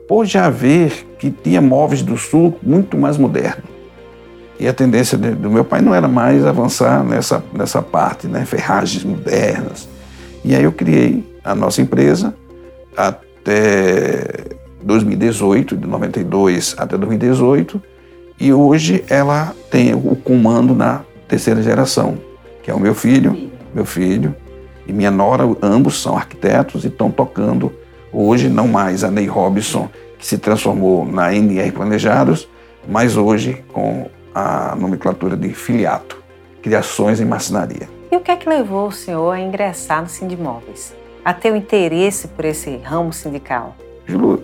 por 0.08 0.26
já 0.26 0.50
ver 0.50 1.06
que 1.20 1.30
tinha 1.30 1.62
móveis 1.62 2.02
do 2.02 2.18
sul 2.18 2.58
muito 2.64 2.98
mais 2.98 3.18
modernos. 3.18 3.66
E 4.58 4.68
a 4.68 4.74
tendência 4.74 5.18
do 5.18 5.52
meu 5.52 5.66
pai 5.66 5.82
não 5.82 5.94
era 5.94 6.08
mais 6.08 6.46
avançar 6.46 7.04
nessa, 7.04 7.44
nessa 7.52 7.82
parte, 7.82 8.28
né? 8.28 8.46
ferragens 8.46 9.04
modernas. 9.04 9.90
E 10.46 10.56
aí 10.56 10.64
eu 10.64 10.72
criei 10.72 11.26
a 11.44 11.54
nossa 11.54 11.82
empresa 11.82 12.34
até 13.46 14.56
2018, 14.82 15.78
de 15.78 15.88
92 15.88 16.76
até 16.78 16.98
2018, 16.98 17.82
e 18.40 18.52
hoje 18.52 19.06
ela 19.08 19.56
tem 19.70 19.94
o 19.94 20.16
comando 20.16 20.74
na 20.74 21.02
terceira 21.28 21.62
geração, 21.62 22.18
que 22.64 22.72
é 22.72 22.74
o 22.74 22.80
meu 22.80 22.96
filho, 22.96 23.52
meu 23.74 23.86
filho 23.86 24.36
e 24.88 24.92
minha 24.92 25.12
nora, 25.12 25.44
ambos 25.62 26.02
são 26.02 26.18
arquitetos 26.18 26.84
e 26.84 26.88
estão 26.88 27.12
tocando 27.12 27.72
Hoje, 28.18 28.48
não 28.48 28.66
mais 28.66 29.04
a 29.04 29.12
Ney 29.12 29.26
Robson, 29.26 29.90
que 30.18 30.26
se 30.26 30.38
transformou 30.38 31.06
na 31.06 31.36
NR 31.36 31.70
Planejados, 31.74 32.48
mas 32.88 33.18
hoje 33.18 33.62
com 33.74 34.10
a 34.34 34.74
nomenclatura 34.74 35.36
de 35.36 35.50
filiato, 35.50 36.24
Criações 36.62 37.20
em 37.20 37.26
Marcenaria. 37.26 37.90
E 38.10 38.16
o 38.16 38.22
que 38.22 38.32
é 38.32 38.38
que 38.38 38.48
levou 38.48 38.88
o 38.88 38.92
senhor 38.92 39.32
a 39.32 39.40
ingressar 39.42 40.02
no 40.02 40.08
Sindimóveis? 40.08 40.96
A 41.26 41.34
ter 41.34 41.52
o 41.52 41.56
interesse 41.56 42.28
por 42.28 42.46
esse 42.46 42.78
ramo 42.78 43.12
sindical? 43.12 43.76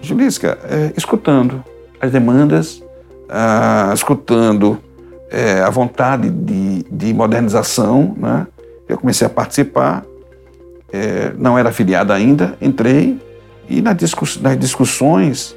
Julisca, 0.01 0.57
é, 0.63 0.91
escutando 0.97 1.63
as 2.00 2.11
demandas, 2.11 2.83
ah, 3.29 3.91
escutando 3.93 4.79
é, 5.29 5.61
a 5.61 5.69
vontade 5.69 6.29
de, 6.31 6.83
de 6.91 7.13
modernização, 7.13 8.15
né? 8.17 8.47
eu 8.89 8.97
comecei 8.97 9.27
a 9.27 9.29
participar, 9.29 10.03
é, 10.91 11.31
não 11.38 11.57
era 11.57 11.69
afiliado 11.69 12.11
ainda, 12.11 12.57
entrei 12.59 13.19
e 13.71 13.81
nas, 13.81 13.95
discussões, 14.59 15.55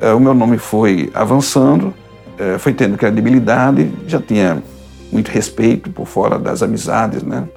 eh, 0.00 0.12
o 0.12 0.20
meu 0.20 0.32
nome 0.32 0.58
foi 0.58 1.10
avançando, 1.12 1.92
eh, 2.38 2.56
foi 2.56 2.72
tendo 2.72 2.96
credibilidade, 2.96 3.90
já 4.06 4.20
tinha 4.20 4.62
muito 5.10 5.28
respeito 5.28 5.90
por 5.90 6.06
fora 6.06 6.38
das 6.38 6.62
amizades, 6.62 7.24
né? 7.24 7.48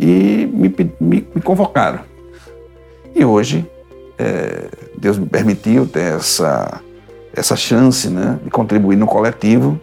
E 0.00 0.48
me, 0.52 0.74
me, 1.00 1.26
me 1.32 1.40
convocaram. 1.40 2.00
E 3.14 3.24
hoje, 3.24 3.68
é, 4.18 4.68
Deus 4.98 5.18
me 5.18 5.26
permitiu 5.26 5.86
ter 5.86 6.14
essa, 6.14 6.80
essa 7.34 7.56
chance 7.56 8.08
né, 8.08 8.38
de 8.42 8.50
contribuir 8.50 8.96
no 8.96 9.06
coletivo, 9.06 9.80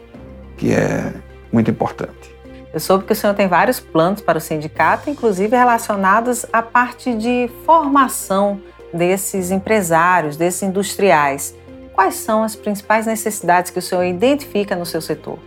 que 0.58 0.74
é 0.74 1.14
muito 1.52 1.72
importante. 1.72 2.36
Eu 2.74 2.80
soube 2.80 3.06
que 3.06 3.14
o 3.14 3.16
senhor 3.16 3.34
tem 3.34 3.48
vários 3.48 3.80
planos 3.80 4.22
para 4.22 4.38
o 4.38 4.42
sindicato, 4.42 5.10
inclusive 5.10 5.56
relacionados 5.56 6.46
à 6.52 6.62
parte 6.62 7.14
de 7.14 7.50
formação 7.66 8.62
desses 8.94 9.52
empresários, 9.52 10.38
desses 10.38 10.64
industriais, 10.64 11.56
quais 11.94 12.16
são 12.16 12.44
as 12.44 12.56
principais 12.56 13.06
necessidades 13.06 13.72
que 13.72 13.80
o 13.80 13.82
senhor 13.82 14.04
identifica 14.04 14.76
no 14.76 14.86
seu 14.86 15.02
setor? 15.02 15.38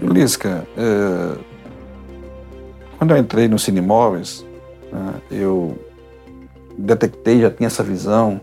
Julisca, 0.00 0.66
é, 0.76 1.38
quando 2.98 3.12
eu 3.12 3.16
entrei 3.18 3.48
no 3.48 3.58
Cinemóveis, 3.58 4.44
né, 4.92 5.14
eu 5.30 5.78
detectei, 6.76 7.40
já 7.40 7.50
tinha 7.50 7.66
essa 7.66 7.82
visão, 7.82 8.40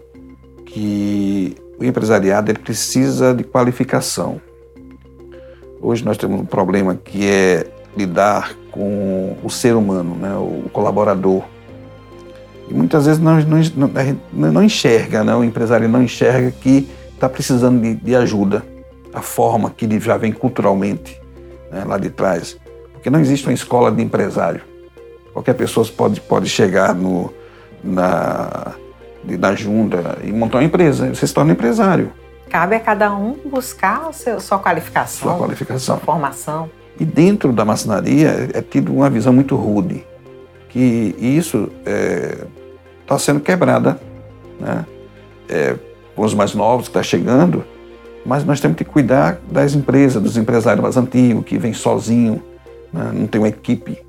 que 0.66 1.56
o 1.80 1.84
empresariado 1.84 2.52
ele 2.52 2.60
precisa 2.60 3.34
de 3.34 3.44
qualificação. 3.44 4.42
Hoje 5.82 6.04
nós 6.04 6.18
temos 6.18 6.42
um 6.42 6.46
problema 6.46 6.96
que 6.96 7.28
é 7.28 7.68
lidar 7.96 8.56
com 8.72 9.38
o 9.44 9.50
ser 9.50 9.76
humano, 9.76 10.16
né, 10.16 10.36
o 10.36 10.70
colaborador. 10.72 11.44
E 12.70 12.74
muitas 12.74 13.06
vezes 13.06 13.22
não, 13.22 13.38
não, 13.42 14.52
não 14.52 14.64
enxerga, 14.64 15.24
né? 15.24 15.36
o 15.36 15.44
empresário 15.44 15.88
não 15.90 16.02
enxerga 16.02 16.50
que 16.50 16.90
está 17.14 17.28
precisando 17.28 17.82
de, 17.82 17.96
de, 17.96 18.16
ajuda, 18.16 18.66
a 19.14 19.22
forma 19.22 19.70
que 19.70 19.86
ele 19.86 20.00
já 20.00 20.18
vem 20.18 20.32
culturalmente 20.32 21.22
né, 21.70 21.84
lá 21.86 21.98
de 21.98 22.10
trás. 22.10 22.58
Porque 22.94 23.10
não 23.10 23.20
existe 23.20 23.46
uma 23.46 23.54
escola 23.54 23.92
de 23.92 24.02
empresário. 24.02 24.62
Qualquer 25.34 25.54
pessoa 25.54 25.86
pode, 25.96 26.22
pode 26.22 26.50
chegar 26.50 26.96
no, 26.96 27.32
na, 27.84 28.74
na 29.24 29.56
junta 29.56 30.18
e 30.24 30.32
montar 30.32 30.60
uma 30.60 30.64
empresa, 30.64 31.14
você 31.14 31.28
se 31.28 31.34
torna 31.34 31.52
empresário. 31.52 32.12
Cabe 32.50 32.76
a 32.76 32.80
cada 32.80 33.14
um 33.16 33.38
buscar 33.46 34.08
a 34.10 34.14
seu, 34.14 34.40
sua 34.40 34.60
qualificação, 34.60 35.30
sua 35.30 35.38
qualificação, 35.38 35.80
sua 35.80 35.98
formação. 35.98 36.70
E 37.00 37.06
dentro 37.06 37.52
da 37.52 37.66
maçonaria 37.66 38.50
é 38.54 38.62
tido 38.62 38.94
uma 38.94 39.10
visão 39.10 39.34
muito 39.34 39.56
rude 39.56 40.06
que 40.74 41.16
isso 41.20 41.70
está 41.80 41.92
é, 41.92 42.38
tá 43.06 43.20
sendo 43.20 43.40
quebrada 43.40 44.00
né? 44.60 44.86
É, 45.48 45.76
com 46.16 46.24
os 46.24 46.34
mais 46.34 46.56
novos 46.56 46.88
que 46.88 46.92
está 46.92 47.04
chegando, 47.04 47.64
mas 48.26 48.44
nós 48.44 48.60
temos 48.60 48.78
que 48.78 48.84
cuidar 48.84 49.40
das 49.52 49.76
empresas, 49.76 50.22
dos 50.22 50.38
empresários 50.38 50.82
mais 50.82 50.98
antigos, 50.98 51.44
que 51.46 51.58
vêm 51.58 51.74
sozinho, 51.74 52.42
né? 52.92 53.12
não 53.14 53.28
tem 53.28 53.42
uma 53.42 53.50
equipe. 53.50 54.00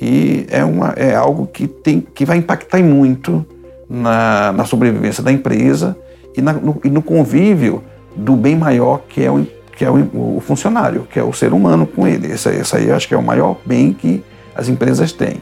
E 0.00 0.46
é, 0.50 0.64
uma, 0.64 0.92
é 0.96 1.14
algo 1.14 1.46
que, 1.46 1.66
tem, 1.66 2.00
que 2.00 2.24
vai 2.24 2.36
impactar 2.36 2.82
muito 2.82 3.44
na, 3.88 4.52
na 4.52 4.64
sobrevivência 4.64 5.22
da 5.22 5.30
empresa 5.30 5.96
e, 6.36 6.42
na, 6.42 6.52
no, 6.52 6.80
e 6.84 6.90
no 6.90 7.02
convívio 7.02 7.82
do 8.16 8.36
bem 8.36 8.56
maior 8.56 9.02
que 9.08 9.24
é, 9.24 9.30
o, 9.30 9.46
que 9.76 9.84
é 9.84 9.90
o, 9.90 10.36
o 10.36 10.40
funcionário, 10.40 11.06
que 11.10 11.18
é 11.18 11.22
o 11.22 11.32
ser 11.32 11.52
humano 11.52 11.86
com 11.86 12.06
ele. 12.06 12.32
Esse, 12.32 12.48
esse 12.50 12.76
aí 12.76 12.90
acho 12.90 13.08
que 13.08 13.14
é 13.14 13.16
o 13.18 13.22
maior 13.22 13.56
bem 13.64 13.92
que 13.92 14.22
as 14.54 14.68
empresas 14.68 15.12
têm. 15.12 15.40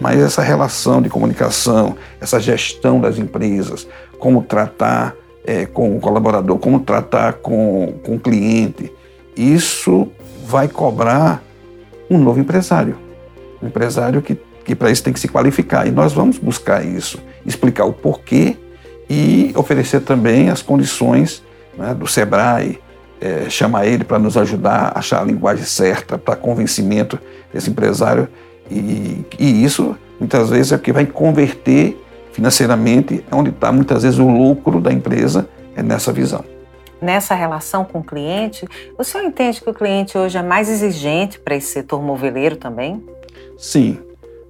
Mas 0.00 0.18
essa 0.18 0.40
relação 0.40 1.02
de 1.02 1.10
comunicação, 1.10 1.94
essa 2.20 2.40
gestão 2.40 3.00
das 3.00 3.18
empresas, 3.18 3.86
como 4.18 4.42
tratar 4.42 5.14
é, 5.44 5.66
com 5.66 5.96
o 5.96 6.00
colaborador, 6.00 6.58
como 6.58 6.80
tratar 6.80 7.34
com, 7.34 7.94
com 8.02 8.14
o 8.14 8.20
cliente, 8.20 8.90
isso 9.36 10.08
vai 10.46 10.68
cobrar 10.68 11.42
um 12.10 12.18
novo 12.18 12.40
empresário. 12.40 12.96
Um 13.62 13.66
empresário 13.66 14.22
que, 14.22 14.38
que 14.64 14.74
para 14.74 14.90
isso 14.90 15.02
tem 15.02 15.12
que 15.12 15.20
se 15.20 15.28
qualificar. 15.28 15.86
E 15.86 15.90
nós 15.90 16.12
vamos 16.12 16.38
buscar 16.38 16.84
isso, 16.84 17.18
explicar 17.44 17.84
o 17.84 17.92
porquê 17.92 18.56
e 19.08 19.52
oferecer 19.56 20.00
também 20.00 20.50
as 20.50 20.62
condições 20.62 21.42
né, 21.76 21.94
do 21.94 22.06
SEBRAE, 22.06 22.78
é, 23.20 23.50
chamar 23.50 23.86
ele 23.86 24.04
para 24.04 24.18
nos 24.18 24.36
ajudar 24.36 24.92
a 24.94 24.98
achar 24.98 25.20
a 25.20 25.24
linguagem 25.24 25.64
certa 25.64 26.16
para 26.16 26.36
convencimento 26.36 27.18
desse 27.52 27.68
empresário 27.70 28.28
e, 28.70 29.24
e 29.38 29.64
isso, 29.64 29.96
muitas 30.18 30.48
vezes, 30.48 30.72
é 30.72 30.76
o 30.76 30.78
que 30.78 30.92
vai 30.92 31.04
converter 31.04 32.00
financeiramente, 32.32 33.24
é 33.30 33.34
onde 33.34 33.50
está 33.50 33.72
muitas 33.72 34.04
vezes 34.04 34.18
o 34.18 34.28
lucro 34.28 34.80
da 34.80 34.92
empresa, 34.92 35.48
é 35.74 35.82
nessa 35.82 36.12
visão. 36.12 36.44
Nessa 37.02 37.34
relação 37.34 37.84
com 37.84 37.98
o 37.98 38.04
cliente, 38.04 38.66
o 38.96 39.02
senhor 39.02 39.24
entende 39.24 39.60
que 39.60 39.68
o 39.68 39.74
cliente 39.74 40.16
hoje 40.16 40.38
é 40.38 40.42
mais 40.42 40.68
exigente 40.68 41.40
para 41.40 41.56
esse 41.56 41.68
setor 41.68 42.02
moveleiro 42.02 42.56
também? 42.56 43.02
Sim. 43.60 43.98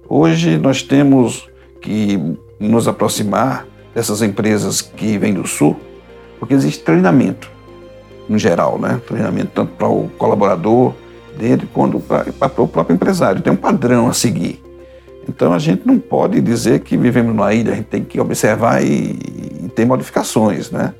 Hoje 0.07 0.57
nós 0.57 0.81
temos 0.81 1.49
que 1.81 2.17
nos 2.57 2.87
aproximar 2.87 3.67
dessas 3.93 4.21
empresas 4.21 4.81
que 4.81 5.17
vêm 5.17 5.33
do 5.33 5.45
Sul, 5.45 5.75
porque 6.39 6.53
existe 6.53 6.81
treinamento, 6.81 7.51
no 8.29 8.39
geral, 8.39 8.79
né? 8.79 9.01
Treinamento 9.05 9.51
tanto 9.53 9.73
para 9.73 9.89
o 9.89 10.09
colaborador, 10.17 10.93
dele 11.37 11.67
quanto 11.73 11.99
para 11.99 12.61
o 12.61 12.67
próprio 12.69 12.95
empresário. 12.95 13.41
Tem 13.41 13.51
um 13.51 13.57
padrão 13.57 14.07
a 14.07 14.13
seguir. 14.13 14.63
Então 15.27 15.51
a 15.51 15.59
gente 15.59 15.85
não 15.85 15.99
pode 15.99 16.39
dizer 16.39 16.79
que 16.79 16.95
vivemos 16.95 17.35
numa 17.35 17.53
ilha, 17.53 17.73
a 17.73 17.75
gente 17.75 17.87
tem 17.87 18.03
que 18.05 18.17
observar 18.17 18.81
e, 18.81 19.19
e 19.65 19.69
ter 19.75 19.83
modificações, 19.83 20.71
né? 20.71 20.93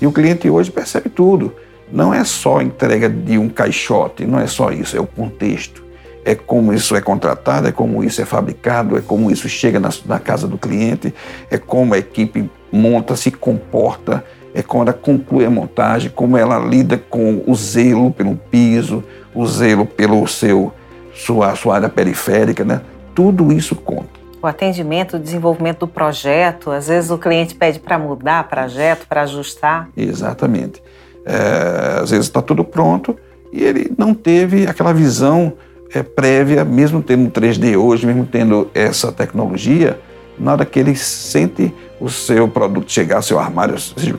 E 0.00 0.06
o 0.06 0.12
cliente 0.12 0.48
hoje 0.48 0.70
percebe 0.70 1.10
tudo. 1.10 1.52
Não 1.92 2.14
é 2.14 2.24
só 2.24 2.62
entrega 2.62 3.10
de 3.10 3.36
um 3.36 3.50
caixote, 3.50 4.24
não 4.24 4.40
é 4.40 4.46
só 4.46 4.72
isso, 4.72 4.96
é 4.96 5.00
o 5.00 5.06
contexto. 5.06 5.86
É 6.24 6.34
como 6.34 6.72
isso 6.72 6.94
é 6.94 7.00
contratado, 7.00 7.68
é 7.68 7.72
como 7.72 8.04
isso 8.04 8.20
é 8.20 8.24
fabricado, 8.24 8.96
é 8.96 9.00
como 9.00 9.30
isso 9.30 9.48
chega 9.48 9.80
na, 9.80 9.90
na 10.04 10.18
casa 10.18 10.46
do 10.46 10.58
cliente, 10.58 11.14
é 11.50 11.56
como 11.58 11.94
a 11.94 11.98
equipe 11.98 12.50
monta, 12.70 13.16
se 13.16 13.30
comporta, 13.30 14.24
é 14.54 14.62
quando 14.62 14.88
ela 14.88 14.98
conclui 14.98 15.44
a 15.44 15.50
montagem, 15.50 16.10
como 16.10 16.36
ela 16.36 16.58
lida 16.58 16.98
com 16.98 17.42
o 17.46 17.54
zelo 17.54 18.10
pelo 18.10 18.36
piso, 18.50 19.04
o 19.34 19.46
zelo 19.46 19.86
pelo 19.86 20.26
seu 20.26 20.72
sua, 21.14 21.54
sua 21.56 21.76
área 21.76 21.88
periférica, 21.88 22.64
né? 22.64 22.80
Tudo 23.14 23.52
isso 23.52 23.74
conta. 23.74 24.18
O 24.40 24.46
atendimento, 24.46 25.16
o 25.16 25.18
desenvolvimento 25.18 25.80
do 25.80 25.88
projeto, 25.88 26.70
às 26.70 26.86
vezes 26.86 27.10
o 27.10 27.18
cliente 27.18 27.54
pede 27.54 27.80
para 27.80 27.98
mudar 27.98 28.44
o 28.44 28.48
projeto, 28.48 29.06
para 29.08 29.22
ajustar. 29.22 29.88
Exatamente. 29.96 30.80
É, 31.26 32.00
às 32.00 32.10
vezes 32.10 32.26
está 32.26 32.40
tudo 32.40 32.64
pronto 32.64 33.18
e 33.52 33.62
ele 33.62 33.92
não 33.98 34.14
teve 34.14 34.66
aquela 34.66 34.92
visão 34.94 35.52
é, 35.94 36.02
prévia, 36.02 36.64
mesmo 36.64 37.02
tendo 37.02 37.30
3D 37.30 37.76
hoje, 37.76 38.06
mesmo 38.06 38.26
tendo 38.26 38.70
essa 38.74 39.10
tecnologia, 39.10 39.98
na 40.38 40.52
hora 40.52 40.64
que 40.64 40.78
ele 40.78 40.94
sente 40.94 41.74
o 42.00 42.08
seu 42.08 42.46
produto 42.46 42.90
chegar 42.90 43.16
ao 43.16 43.22
seu 43.22 43.38
armário, 43.38 43.76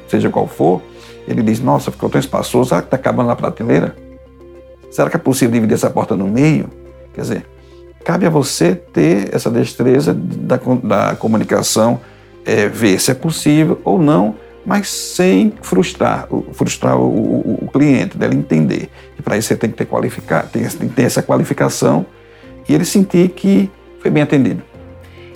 seja, 0.07 0.29
qual 0.29 0.47
for, 0.47 0.81
ele 1.27 1.41
diz, 1.41 1.59
nossa, 1.59 1.91
ficou 1.91 2.09
tão 2.09 2.19
espaçoso, 2.19 2.69
será 2.69 2.81
que 2.81 2.87
está 2.87 2.97
acabando 2.97 3.27
na 3.27 3.35
prateleira? 3.35 3.95
Será 4.91 5.09
que 5.09 5.15
é 5.15 5.19
possível 5.19 5.53
dividir 5.53 5.75
essa 5.75 5.89
porta 5.89 6.15
no 6.15 6.27
meio? 6.27 6.69
Quer 7.13 7.21
dizer, 7.21 7.45
cabe 8.03 8.25
a 8.25 8.29
você 8.29 8.75
ter 8.75 9.33
essa 9.33 9.49
destreza 9.49 10.13
da, 10.13 10.59
da 10.83 11.15
comunicação, 11.15 12.01
é, 12.45 12.67
ver 12.67 12.99
se 12.99 13.11
é 13.11 13.13
possível 13.13 13.79
ou 13.83 14.01
não, 14.01 14.35
mas 14.69 14.87
sem 14.87 15.51
frustrar, 15.63 16.27
frustrar 16.53 16.95
o, 16.95 17.07
o, 17.07 17.59
o 17.63 17.67
cliente, 17.73 18.15
dele 18.15 18.35
entender. 18.35 18.87
E 19.17 19.21
para 19.23 19.35
isso 19.35 19.47
você 19.47 19.55
tem 19.55 19.71
que 19.71 19.75
ter, 19.75 19.85
qualificar, 19.85 20.43
tem, 20.43 20.63
tem 20.63 20.87
que 20.87 20.93
ter 20.93 21.01
essa 21.01 21.23
qualificação 21.23 22.05
e 22.67 22.75
ele 22.75 22.85
sentir 22.85 23.29
que 23.29 23.67
foi 23.99 24.11
bem 24.11 24.21
atendido. 24.21 24.61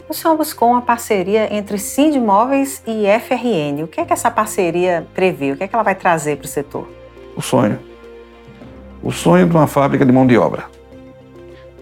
O 0.07 0.13
senhor 0.13 0.37
buscou 0.37 0.69
uma 0.69 0.83
parceria 0.83 1.51
entre 1.51 1.79
Sindimóveis 1.79 2.83
e 2.85 3.05
FRN. 3.21 3.81
O 3.83 3.87
que 3.87 3.99
é 3.99 4.05
que 4.05 4.13
essa 4.13 4.29
parceria 4.29 5.07
prevê? 5.15 5.53
O 5.53 5.57
que 5.57 5.63
é 5.63 5.67
que 5.67 5.73
ela 5.73 5.83
vai 5.83 5.95
trazer 5.95 6.37
para 6.37 6.45
o 6.45 6.47
setor? 6.47 6.87
O 7.35 7.41
sonho. 7.41 7.79
O 9.01 9.11
sonho 9.11 9.47
de 9.47 9.55
uma 9.55 9.65
fábrica 9.65 10.05
de 10.05 10.11
mão 10.11 10.27
de 10.27 10.37
obra. 10.37 10.65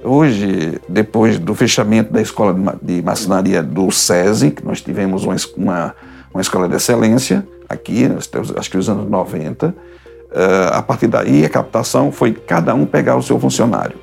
Hoje, 0.01 0.79
depois 0.87 1.37
do 1.37 1.53
fechamento 1.53 2.13
da 2.13 2.21
escola 2.21 2.77
de 2.81 3.01
maçonaria 3.01 3.61
do 3.61 3.91
SESI, 3.91 4.51
que 4.51 4.63
nós 4.63 4.79
tivemos 4.79 5.25
uma, 5.25 5.35
uma, 5.57 5.95
uma 6.33 6.41
escola 6.41 6.67
de 6.67 6.75
excelência 6.75 7.45
aqui, 7.67 8.09
acho 8.57 8.69
que 8.69 8.77
nos 8.77 8.89
anos 8.89 9.09
90, 9.09 9.75
eh, 10.33 10.69
a 10.71 10.81
partir 10.81 11.07
daí 11.07 11.45
a 11.45 11.49
captação 11.49 12.11
foi 12.11 12.33
cada 12.33 12.73
um 12.73 12.85
pegar 12.85 13.15
o 13.15 13.23
seu 13.23 13.39
funcionário. 13.39 13.97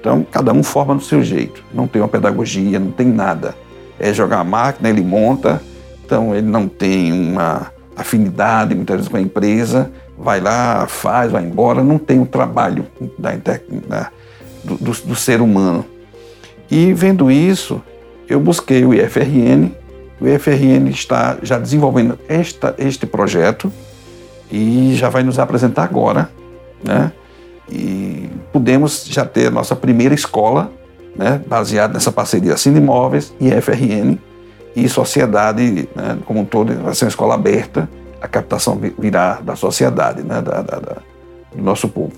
Então, 0.00 0.26
cada 0.30 0.52
um 0.52 0.62
forma 0.62 0.94
do 0.94 1.02
seu 1.02 1.22
jeito. 1.22 1.62
Não 1.72 1.86
tem 1.86 2.00
uma 2.00 2.08
pedagogia, 2.08 2.78
não 2.78 2.90
tem 2.90 3.06
nada. 3.06 3.54
É 3.98 4.12
jogar 4.14 4.40
a 4.40 4.44
máquina, 4.44 4.88
ele 4.88 5.02
monta, 5.02 5.60
então 6.04 6.34
ele 6.34 6.46
não 6.46 6.66
tem 6.66 7.12
uma 7.12 7.70
afinidade 7.94 8.74
muitas 8.74 8.96
vezes 8.96 9.10
com 9.10 9.18
a 9.18 9.20
empresa, 9.20 9.92
vai 10.18 10.40
lá, 10.40 10.86
faz, 10.86 11.30
vai 11.30 11.44
embora, 11.44 11.84
não 11.84 11.98
tem 11.98 12.18
o 12.18 12.26
trabalho 12.26 12.86
da, 13.18 13.36
da, 13.36 14.10
do, 14.64 14.76
do, 14.76 14.92
do, 14.92 15.14
ser 15.14 15.42
humano. 15.42 15.84
E 16.70 16.94
vendo 16.94 17.30
isso, 17.30 17.82
eu 18.26 18.40
busquei 18.40 18.84
o 18.84 18.94
IFRN, 18.94 19.70
o 20.20 20.28
IFRN 20.28 20.88
está 20.90 21.38
já 21.42 21.58
desenvolvendo 21.58 22.18
esta, 22.28 22.74
este 22.78 23.06
projeto 23.06 23.72
e 24.50 24.94
já 24.94 25.08
vai 25.08 25.22
nos 25.22 25.38
apresentar 25.38 25.84
agora, 25.84 26.30
né? 26.84 27.12
E 27.70 28.28
pudemos 28.52 29.06
já 29.06 29.24
ter 29.24 29.46
a 29.46 29.50
nossa 29.50 29.76
primeira 29.76 30.14
escola, 30.14 30.72
né, 31.14 31.40
baseada 31.46 31.94
nessa 31.94 32.10
parceria 32.10 32.56
Cine 32.56 32.78
Imóveis 32.78 33.32
e 33.40 33.50
FRN 33.60 34.18
e 34.74 34.88
sociedade 34.88 35.88
né, 35.94 36.18
como 36.24 36.40
um 36.40 36.44
todo, 36.44 36.74
vai 36.82 36.94
ser 36.94 37.04
uma 37.04 37.10
escola 37.10 37.34
aberta, 37.34 37.88
a 38.20 38.28
captação 38.28 38.78
virá 38.98 39.40
da 39.40 39.56
sociedade, 39.56 40.22
né, 40.22 40.42
da, 40.42 40.62
da, 40.62 40.78
da, 40.78 40.96
do 41.54 41.62
nosso 41.62 41.88
povo. 41.88 42.12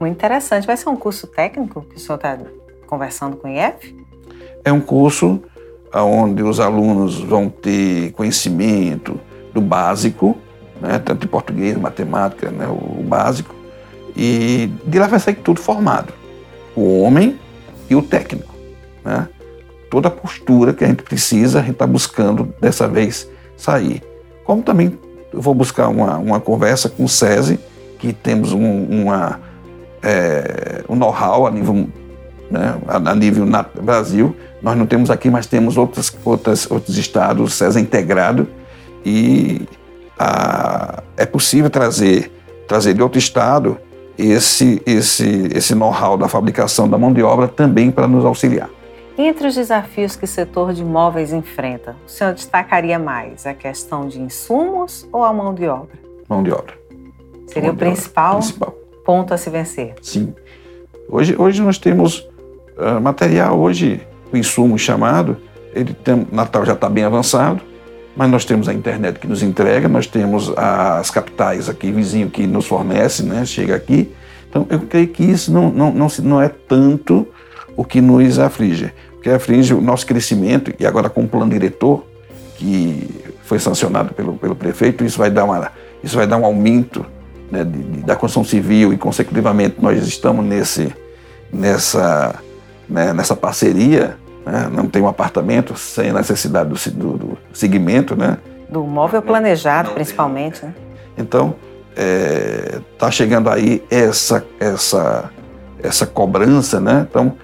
Muito 0.00 0.14
interessante. 0.14 0.66
Vai 0.66 0.76
ser 0.76 0.88
um 0.88 0.96
curso 0.96 1.28
técnico 1.28 1.82
que 1.82 1.96
o 1.96 1.98
senhor 1.98 2.16
está 2.16 2.38
conversando 2.86 3.36
com 3.36 3.48
o 3.48 3.50
IF? 3.50 3.96
É 4.64 4.72
um 4.72 4.80
curso 4.80 5.40
onde 5.94 6.42
os 6.42 6.58
alunos 6.58 7.20
vão 7.20 7.48
ter 7.48 8.12
conhecimento 8.12 9.20
do 9.52 9.60
básico, 9.60 10.36
né, 10.80 10.98
tanto 10.98 11.20
de 11.20 11.28
português, 11.28 11.76
matemática, 11.76 12.50
né, 12.50 12.66
o 12.66 13.02
básico, 13.02 13.54
e 14.16 14.70
de 14.86 14.98
lá 14.98 15.06
vai 15.06 15.20
sair 15.20 15.34
tudo 15.34 15.60
formado. 15.60 16.12
O 16.74 17.00
homem 17.02 17.38
e 17.88 17.94
o 17.94 18.02
técnico. 18.02 18.54
Né? 19.04 19.28
Toda 19.90 20.08
a 20.08 20.10
postura 20.10 20.72
que 20.72 20.84
a 20.84 20.86
gente 20.86 21.02
precisa, 21.02 21.58
a 21.58 21.62
gente 21.62 21.72
está 21.72 21.86
buscando 21.86 22.54
dessa 22.60 22.88
vez 22.88 23.28
sair. 23.56 24.02
Como 24.44 24.62
também 24.62 24.98
eu 25.32 25.40
vou 25.40 25.54
buscar 25.54 25.88
uma, 25.88 26.18
uma 26.18 26.40
conversa 26.40 26.88
com 26.88 27.04
o 27.04 27.08
SESI, 27.08 27.58
que 27.98 28.12
temos 28.12 28.52
um, 28.52 28.84
uma, 28.84 29.40
é, 30.02 30.82
um 30.88 30.96
know-how 30.96 31.46
a 31.46 31.50
nível, 31.50 31.88
né, 32.52 32.78
a, 32.86 33.14
nível 33.14 33.46
na, 33.46 33.62
Brasil. 33.62 34.36
Nós 34.60 34.76
não 34.76 34.86
temos 34.86 35.10
aqui, 35.10 35.30
mas 35.30 35.46
temos 35.46 35.78
outros, 35.78 36.14
outras, 36.24 36.70
outros 36.70 36.98
estados, 36.98 37.42
o 37.42 37.48
SESI 37.50 37.80
integrado, 37.80 38.46
e 39.04 39.66
a, 40.18 41.02
é 41.16 41.24
possível 41.24 41.70
trazer, 41.70 42.30
trazer 42.68 42.94
de 42.94 43.02
outro 43.02 43.18
estado 43.18 43.78
esse, 44.18 44.82
esse, 44.84 45.48
esse 45.54 45.74
know-how 45.74 46.16
da 46.18 46.28
fabricação 46.28 46.88
da 46.88 46.98
mão 46.98 47.12
de 47.12 47.22
obra 47.22 47.48
também 47.48 47.90
para 47.90 48.06
nos 48.06 48.24
auxiliar. 48.24 48.68
Entre 49.16 49.46
os 49.46 49.54
desafios 49.54 50.16
que 50.16 50.24
o 50.24 50.28
setor 50.28 50.72
de 50.72 50.82
imóveis 50.82 51.32
enfrenta, 51.32 51.96
o 52.06 52.10
senhor 52.10 52.34
destacaria 52.34 52.98
mais 52.98 53.46
a 53.46 53.54
questão 53.54 54.08
de 54.08 54.20
insumos 54.20 55.08
ou 55.12 55.24
a 55.24 55.32
mão 55.32 55.54
de 55.54 55.66
obra? 55.66 55.98
Mão 56.28 56.42
de 56.42 56.50
obra. 56.50 56.74
Seria 57.46 57.68
mão 57.68 57.74
o 57.74 57.78
principal, 57.78 58.38
principal, 58.38 58.74
ponto 59.04 59.34
a 59.34 59.36
se 59.36 59.50
vencer. 59.50 59.94
Sim. 60.00 60.34
Hoje, 61.08 61.36
hoje 61.38 61.60
nós 61.60 61.76
temos 61.76 62.26
uh, 62.76 63.00
material, 63.00 63.58
hoje 63.58 64.00
o 64.32 64.36
insumo 64.36 64.78
chamado, 64.78 65.36
ele 65.74 65.94
tem, 65.94 66.26
Natal 66.30 66.64
já 66.64 66.72
está 66.72 66.88
bem 66.88 67.04
avançado, 67.04 67.60
mas 68.16 68.30
nós 68.30 68.44
temos 68.44 68.68
a 68.68 68.74
internet 68.74 69.18
que 69.18 69.26
nos 69.26 69.42
entrega, 69.42 69.88
nós 69.88 70.06
temos 70.06 70.52
as 70.56 71.10
capitais 71.10 71.68
aqui, 71.68 71.90
vizinho 71.90 72.28
que 72.28 72.46
nos 72.46 72.66
fornece, 72.66 73.22
né, 73.22 73.44
chega 73.44 73.74
aqui. 73.74 74.12
Então, 74.48 74.66
eu 74.68 74.80
creio 74.80 75.08
que 75.08 75.24
isso 75.24 75.50
não, 75.50 75.70
não, 75.70 75.92
não, 75.92 76.06
não 76.22 76.42
é 76.42 76.48
tanto 76.48 77.26
o 77.74 77.84
que 77.84 78.00
nos 78.02 78.38
aflige. 78.38 78.92
O 79.16 79.20
que 79.20 79.30
aflige 79.30 79.72
o 79.72 79.80
nosso 79.80 80.06
crescimento, 80.06 80.74
e 80.78 80.84
agora 80.84 81.08
com 81.08 81.24
o 81.24 81.28
plano 81.28 81.50
diretor, 81.50 82.04
que 82.56 83.08
foi 83.44 83.58
sancionado 83.58 84.12
pelo, 84.12 84.34
pelo 84.34 84.54
prefeito, 84.54 85.04
isso 85.04 85.18
vai 85.18 85.30
dar, 85.30 85.44
uma, 85.44 85.72
isso 86.04 86.16
vai 86.16 86.26
dar 86.26 86.36
um 86.36 86.44
aumento 86.44 87.04
né, 87.50 87.64
de, 87.64 87.82
de, 87.82 88.00
da 88.02 88.14
construção 88.14 88.44
civil 88.44 88.92
e, 88.92 88.98
consecutivamente, 88.98 89.76
nós 89.80 90.06
estamos 90.06 90.44
nesse, 90.44 90.92
nessa, 91.52 92.34
né, 92.88 93.12
nessa 93.12 93.36
parceria 93.36 94.16
né? 94.44 94.68
não 94.72 94.86
tem 94.86 95.02
um 95.02 95.08
apartamento 95.08 95.76
sem 95.76 96.10
a 96.10 96.14
necessidade 96.14 96.68
do, 96.68 96.90
do, 96.90 97.18
do 97.18 97.38
segmento, 97.52 98.16
né? 98.16 98.38
Do 98.68 98.82
móvel 98.84 99.22
planejado, 99.22 99.88
não, 99.88 99.94
principalmente, 99.94 100.60
tem, 100.60 100.68
né? 100.68 100.74
Então, 101.16 101.54
está 101.90 103.08
é, 103.08 103.10
chegando 103.10 103.50
aí 103.50 103.82
essa, 103.90 104.44
essa, 104.58 105.30
essa 105.82 106.06
cobrança, 106.06 106.80
né? 106.80 107.06
Então, 107.08 107.36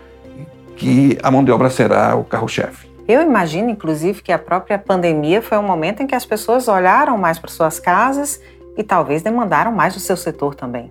que 0.77 1.19
a 1.23 1.31
mão 1.31 1.45
de 1.45 1.51
obra 1.51 1.69
será 1.71 2.15
o 2.17 2.25
carro-chefe. 2.25 2.89
Eu 3.07 3.23
imagino, 3.23 3.71
inclusive, 3.71 4.23
que 4.23 4.33
a 4.33 4.39
própria 4.39 4.79
pandemia 4.79 5.41
foi 5.43 5.59
um 5.59 5.63
momento 5.63 6.03
em 6.03 6.07
que 6.07 6.15
as 6.15 6.25
pessoas 6.25 6.69
olharam 6.69 7.17
mais 7.17 7.39
para 7.39 7.51
suas 7.51 7.81
casas 7.81 8.41
e 8.77 8.83
talvez 8.83 9.23
demandaram 9.23 9.73
mais 9.73 9.95
do 9.95 10.01
seu 10.01 10.17
setor 10.17 10.55
também. 10.55 10.91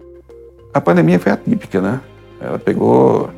A 0.74 0.82
pandemia 0.82 1.20
foi 1.20 1.32
atípica, 1.32 1.80
né? 1.80 2.02
Ela 2.42 2.60
pegou 2.60 3.30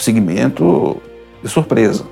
o 0.00 0.02
segmento 0.02 0.96
de 1.42 1.48
surpresa, 1.48 2.04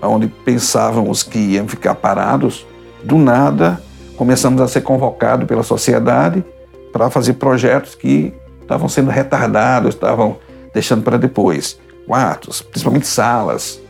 onde 0.00 0.28
pensávamos 0.28 1.22
que 1.22 1.38
iam 1.38 1.66
ficar 1.66 1.94
parados, 1.94 2.66
do 3.02 3.18
nada 3.18 3.82
começamos 4.16 4.60
a 4.60 4.68
ser 4.68 4.82
convocados 4.82 5.46
pela 5.46 5.62
sociedade 5.62 6.44
para 6.92 7.10
fazer 7.10 7.34
projetos 7.34 7.94
que 7.94 8.32
estavam 8.62 8.88
sendo 8.88 9.10
retardados, 9.10 9.94
estavam 9.94 10.36
deixando 10.72 11.02
para 11.02 11.18
depois. 11.18 11.78
Quartos, 12.06 12.62
principalmente 12.62 13.06
salas, 13.06 13.80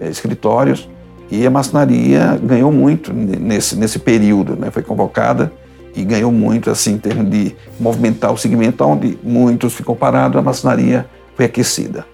eh, 0.00 0.08
escritórios, 0.08 0.88
e 1.30 1.46
a 1.46 1.50
maçonaria 1.50 2.38
ganhou 2.42 2.72
muito 2.72 3.12
nesse, 3.12 3.76
nesse 3.76 3.98
período, 3.98 4.56
né? 4.56 4.70
foi 4.70 4.82
convocada 4.82 5.52
e 5.94 6.02
ganhou 6.02 6.32
muito 6.32 6.70
assim, 6.70 6.94
em 6.94 6.98
termos 6.98 7.30
de 7.30 7.54
movimentar 7.78 8.32
o 8.32 8.38
segmento, 8.38 8.82
onde 8.84 9.18
muitos 9.22 9.74
ficam 9.74 9.94
parados, 9.94 10.38
a 10.38 10.42
maçonaria 10.42 11.06
foi 11.36 11.44
aquecida. 11.44 12.06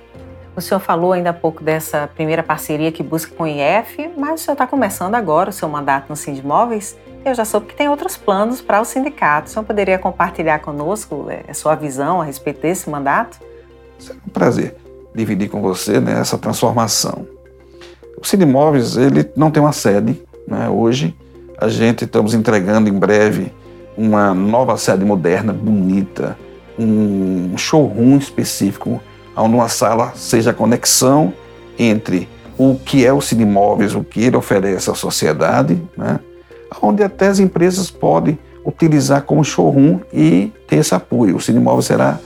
O 0.56 0.60
senhor 0.60 0.80
falou 0.80 1.12
ainda 1.12 1.30
há 1.30 1.32
pouco 1.32 1.64
dessa 1.64 2.08
primeira 2.14 2.42
parceria 2.42 2.92
que 2.92 3.02
busca 3.02 3.34
com 3.34 3.42
o 3.42 3.46
IF, 3.46 4.10
mas 4.16 4.40
o 4.40 4.44
senhor 4.44 4.54
está 4.54 4.66
começando 4.66 5.14
agora 5.16 5.50
o 5.50 5.52
seu 5.52 5.68
mandato 5.68 6.08
no 6.08 6.14
Sindimóveis. 6.16 6.96
Eu 7.24 7.34
já 7.34 7.44
soube 7.44 7.66
que 7.66 7.74
tem 7.74 7.88
outros 7.88 8.16
planos 8.16 8.60
para 8.60 8.80
o 8.80 8.84
sindicato. 8.84 9.48
O 9.48 9.50
senhor 9.50 9.64
poderia 9.64 9.98
compartilhar 9.98 10.60
conosco 10.60 11.26
é, 11.28 11.42
a 11.48 11.54
sua 11.54 11.74
visão 11.74 12.20
a 12.20 12.24
respeito 12.24 12.60
desse 12.60 12.88
mandato? 12.88 13.40
Será 13.98 14.18
um 14.24 14.30
prazer 14.30 14.76
dividir 15.14 15.48
com 15.48 15.60
você 15.60 16.00
né, 16.00 16.20
essa 16.20 16.36
transformação. 16.36 17.26
O 18.20 18.26
Cinemóveis 18.26 18.96
ele 18.96 19.30
não 19.36 19.50
tem 19.50 19.62
uma 19.62 19.72
sede 19.72 20.22
né, 20.46 20.68
hoje. 20.68 21.16
A 21.58 21.68
gente 21.68 22.04
estamos 22.04 22.34
entregando 22.34 22.88
em 22.88 22.92
breve 22.92 23.52
uma 23.96 24.34
nova 24.34 24.76
sede 24.76 25.04
moderna, 25.04 25.52
bonita, 25.52 26.36
um 26.78 27.56
showroom 27.56 28.16
específico, 28.18 29.00
onde 29.36 29.54
uma 29.54 29.68
sala 29.68 30.12
seja 30.14 30.50
a 30.50 30.54
conexão 30.54 31.32
entre 31.78 32.28
o 32.56 32.76
que 32.76 33.04
é 33.04 33.12
o 33.12 33.20
Cinemóveis, 33.20 33.94
o 33.94 34.04
que 34.04 34.22
ele 34.22 34.36
oferece 34.36 34.90
à 34.90 34.94
sociedade, 34.94 35.80
né, 35.96 36.20
onde 36.80 37.02
até 37.02 37.26
as 37.26 37.38
empresas 37.38 37.90
podem 37.90 38.38
utilizar 38.64 39.22
como 39.22 39.44
showroom 39.44 40.00
e 40.12 40.52
ter 40.66 40.76
esse 40.76 40.94
apoio. 40.94 41.36
O 41.36 41.40
Cinemóveis 41.40 41.86
será, 41.86 42.18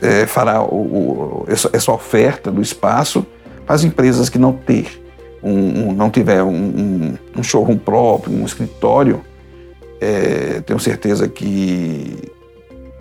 é, 0.00 0.26
fará 0.26 0.62
o, 0.62 0.74
o, 0.74 1.44
essa, 1.48 1.70
essa, 1.72 1.92
oferta 1.92 2.50
do 2.50 2.60
espaço 2.60 3.24
para 3.64 3.74
as 3.74 3.84
empresas 3.84 4.28
que 4.28 4.38
não 4.38 4.52
ter 4.52 5.02
um, 5.42 5.88
um 5.88 5.92
não 5.92 6.10
tiver 6.10 6.42
um, 6.42 7.16
um, 7.36 7.42
showroom 7.42 7.76
próprio, 7.76 8.34
um 8.34 8.44
escritório, 8.44 9.20
é, 10.00 10.60
tenho 10.66 10.80
certeza 10.80 11.28
que, 11.28 12.32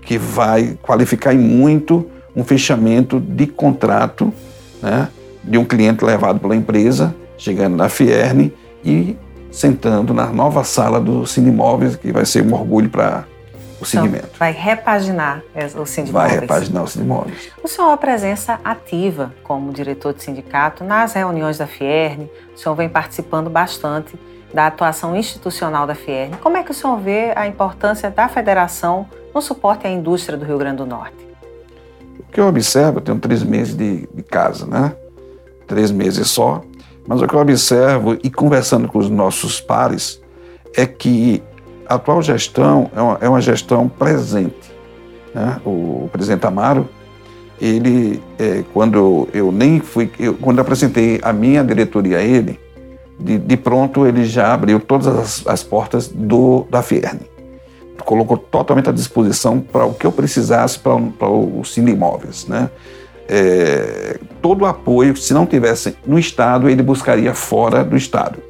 que 0.03 0.17
vai 0.17 0.77
qualificar 0.81 1.33
muito 1.33 2.07
um 2.38 2.43
fechamento 2.43 3.19
de 3.19 3.47
contrato 3.47 4.32
né, 4.82 5.10
de 5.43 5.58
um 5.58 5.65
cliente 5.65 6.06
levado 6.06 6.39
pela 6.39 6.56
empresa, 6.56 7.15
chegando 7.36 7.76
na 7.76 7.89
Fierne 7.89 8.54
e 8.86 9.17
sentando 9.52 10.13
na 10.13 10.28
nova 10.28 10.63
sala 10.63 11.00
do 11.00 11.26
Cinemóveis, 11.26 11.95
que 11.95 12.12
vai 12.12 12.26
ser 12.26 12.45
um 12.45 12.54
orgulho 12.54 12.89
para 12.91 13.26
o 13.82 13.86
segmento. 13.86 14.28
Então, 14.28 14.38
vai 14.38 14.52
repaginar 14.52 15.41
o 15.76 15.86
Cinemóveis. 15.86 16.12
Vai 16.12 16.39
repaginar 16.39 16.84
o 16.84 16.88
Cinemóveis. 16.88 17.50
O 17.63 17.67
senhor 17.67 17.91
é 17.91 17.97
presença 17.97 18.60
ativa 18.63 19.34
como 19.43 19.73
diretor 19.73 20.13
de 20.13 20.21
sindicato 20.21 20.84
nas 20.84 21.13
reuniões 21.13 21.58
da 21.58 21.65
Fierne, 21.65 22.30
o 22.56 22.60
senhor 22.60 22.76
vem 22.76 22.88
participando 22.88 23.50
bastante 23.50 24.13
da 24.54 24.67
atuação 24.67 25.15
institucional 25.15 25.88
da 25.88 25.95
Fierne. 25.95 26.38
Como 26.38 26.56
é 26.56 26.62
que 26.62 26.69
o 26.69 26.73
senhor 26.73 27.00
vê 27.00 27.34
a 27.36 27.47
importância 27.47 28.12
da 28.12 28.30
federação 28.30 29.10
no 29.34 29.41
suporte 29.41 29.88
à 29.88 29.89
indústria 29.89 30.38
do 30.38 30.45
Rio 30.45 30.58
Grande 30.60 30.78
do 30.78 30.86
Norte? 30.86 31.26
O 32.27 32.31
que 32.31 32.39
eu 32.39 32.47
observo, 32.47 32.97
eu 32.97 33.01
tenho 33.01 33.19
três 33.19 33.43
meses 33.43 33.75
de, 33.75 34.07
de 34.13 34.23
casa, 34.23 34.65
né? 34.65 34.93
Três 35.65 35.91
meses 35.91 36.27
só. 36.27 36.61
Mas 37.07 37.21
o 37.21 37.27
que 37.27 37.33
eu 37.33 37.39
observo 37.39 38.17
e 38.21 38.29
conversando 38.29 38.87
com 38.87 38.99
os 38.99 39.09
nossos 39.09 39.61
pares 39.61 40.21
é 40.75 40.85
que 40.85 41.41
a 41.87 41.95
atual 41.95 42.21
gestão 42.21 42.91
é 42.95 43.01
uma, 43.01 43.17
é 43.21 43.29
uma 43.29 43.41
gestão 43.41 43.87
presente. 43.87 44.75
Né? 45.33 45.59
O 45.65 46.09
presidente 46.11 46.45
Amaro, 46.45 46.87
ele, 47.59 48.21
é, 48.37 48.63
quando 48.73 49.27
eu 49.33 49.51
nem 49.51 49.79
fui, 49.79 50.11
eu, 50.19 50.33
quando 50.33 50.59
apresentei 50.59 51.19
a 51.23 51.31
minha 51.31 51.63
diretoria 51.63 52.17
a 52.17 52.21
ele, 52.21 52.59
de, 53.19 53.37
de 53.37 53.57
pronto 53.57 54.05
ele 54.05 54.25
já 54.25 54.53
abriu 54.53 54.79
todas 54.79 55.07
as, 55.07 55.47
as 55.47 55.63
portas 55.63 56.07
do, 56.07 56.67
da 56.69 56.81
Fierne. 56.81 57.21
Colocou 58.08 58.38
totalmente 58.38 58.89
à 58.89 58.91
disposição 58.91 59.60
para 59.60 59.86
o 59.86 59.93
que 59.93 60.08
eu 60.08 60.12
precisasse 60.12 60.80
para, 60.80 60.96
o 60.96 61.63
Cine 61.63 61.91
Imóveis. 61.91 62.48
Né? 62.48 62.70
É, 63.28 64.17
todo 64.41 64.62
o 64.62 64.65
apoio, 64.65 65.15
se 65.17 65.34
não 65.34 65.46
tivesse 65.46 65.96
no 66.06 66.17
Estado, 66.17 66.70
ele 66.70 66.82
buscaria 66.82 67.34
fora 67.34 67.84
do 67.84 67.96
Estado 67.96 68.48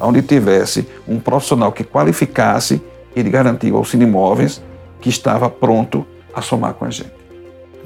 onde 0.00 0.22
tivesse 0.22 0.86
um 1.06 1.20
profissional 1.20 1.70
que 1.70 1.84
qualificasse, 1.84 2.82
ele 3.14 3.28
garantiu 3.28 3.76
ao 3.76 3.84
Cinemóveis 3.84 4.62
que 5.00 5.08
estava 5.08 5.48
pronto 5.50 6.06
a 6.34 6.40
somar 6.40 6.74
com 6.74 6.84
a 6.84 6.90
gente. 6.90 7.12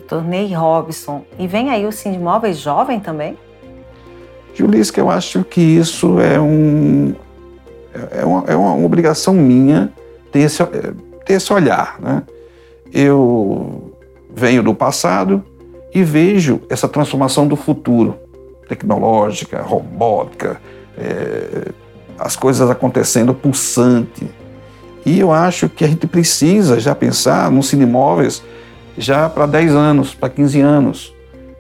Tornei 0.09 0.53
Robson. 0.55 1.25
E 1.39 1.47
vem 1.47 1.71
aí 1.71 1.87
o 1.87 1.93
Cinemóveis 1.93 2.59
jovem 2.59 3.01
também? 3.01 3.37
Julisca, 4.55 5.01
eu 5.01 5.11
acho 5.11 5.43
que 5.45 5.61
isso 5.61 6.21
é, 6.21 6.41
um, 6.41 7.15
é, 8.13 8.25
uma, 8.25 8.45
é 8.47 8.57
uma 8.57 8.77
obrigação 8.85 9.35
minha 9.35 9.93
ter 10.31 10.41
esse, 10.41 10.63
ter 11.25 11.35
esse 11.35 11.53
olhar. 11.53 11.99
Né? 12.01 12.23
Eu 12.93 13.93
venho 14.35 14.63
do 14.63 14.75
passado 14.75 15.43
e 15.95 16.03
vejo 16.03 16.61
essa 16.69 16.89
transformação 16.89 17.47
do 17.47 17.57
futuro, 17.57 18.17
tecnológica, 18.69 19.63
robótica, 19.63 20.61
é, 20.99 21.69
as 22.19 22.37
coisas 22.37 22.69
acontecendo 22.71 23.35
pulsante. 23.35 24.29
E 25.07 25.21
eu 25.21 25.33
acho 25.33 25.69
que 25.69 25.85
a 25.85 25.89
gente 25.89 26.07
precisa 26.07 26.81
já 26.81 26.95
pensar 26.95 27.51
nos 27.51 27.69
cinemóveis 27.69 28.43
já 28.97 29.29
para 29.29 29.47
10 29.47 29.73
anos, 29.73 30.15
para 30.15 30.29
15 30.29 30.61
anos. 30.61 31.15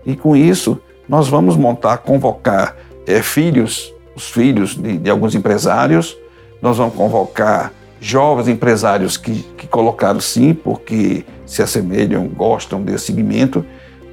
E 0.06 0.16
com 0.16 0.36
isso, 0.36 0.78
nós 1.08 1.28
vamos 1.28 1.56
montar, 1.56 1.98
convocar 1.98 2.76
é, 3.06 3.22
filhos, 3.22 3.92
os 4.14 4.30
filhos 4.30 4.74
de, 4.74 4.98
de, 4.98 5.10
alguns 5.10 5.34
empresários, 5.34 6.16
nós 6.62 6.76
vamos 6.78 6.94
convocar 6.94 7.72
jovens 8.04 8.48
empresários 8.48 9.16
que, 9.16 9.42
que 9.56 9.66
colocaram 9.66 10.20
sim, 10.20 10.52
porque 10.52 11.24
se 11.46 11.62
assemelham, 11.62 12.28
gostam 12.28 12.82
desse 12.82 13.06
segmento, 13.06 13.64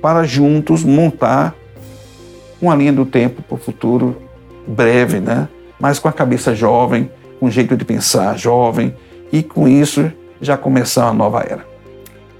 para 0.01 0.23
juntos 0.23 0.81
montar 0.81 1.53
uma 2.61 2.73
linha 2.73 2.93
do 2.93 3.05
tempo 3.05 3.41
para 3.41 3.55
o 3.55 3.57
futuro 3.57 4.15
breve, 4.65 5.19
né? 5.19 5.49
mas 5.77 5.99
com 5.99 6.07
a 6.07 6.13
cabeça 6.13 6.55
jovem, 6.55 7.11
com 7.37 7.47
o 7.47 7.51
jeito 7.51 7.75
de 7.75 7.83
pensar 7.83 8.37
jovem, 8.37 8.95
e 9.29 9.43
com 9.43 9.67
isso 9.67 10.09
já 10.39 10.55
começar 10.55 11.05
uma 11.07 11.13
nova 11.13 11.41
era. 11.41 11.65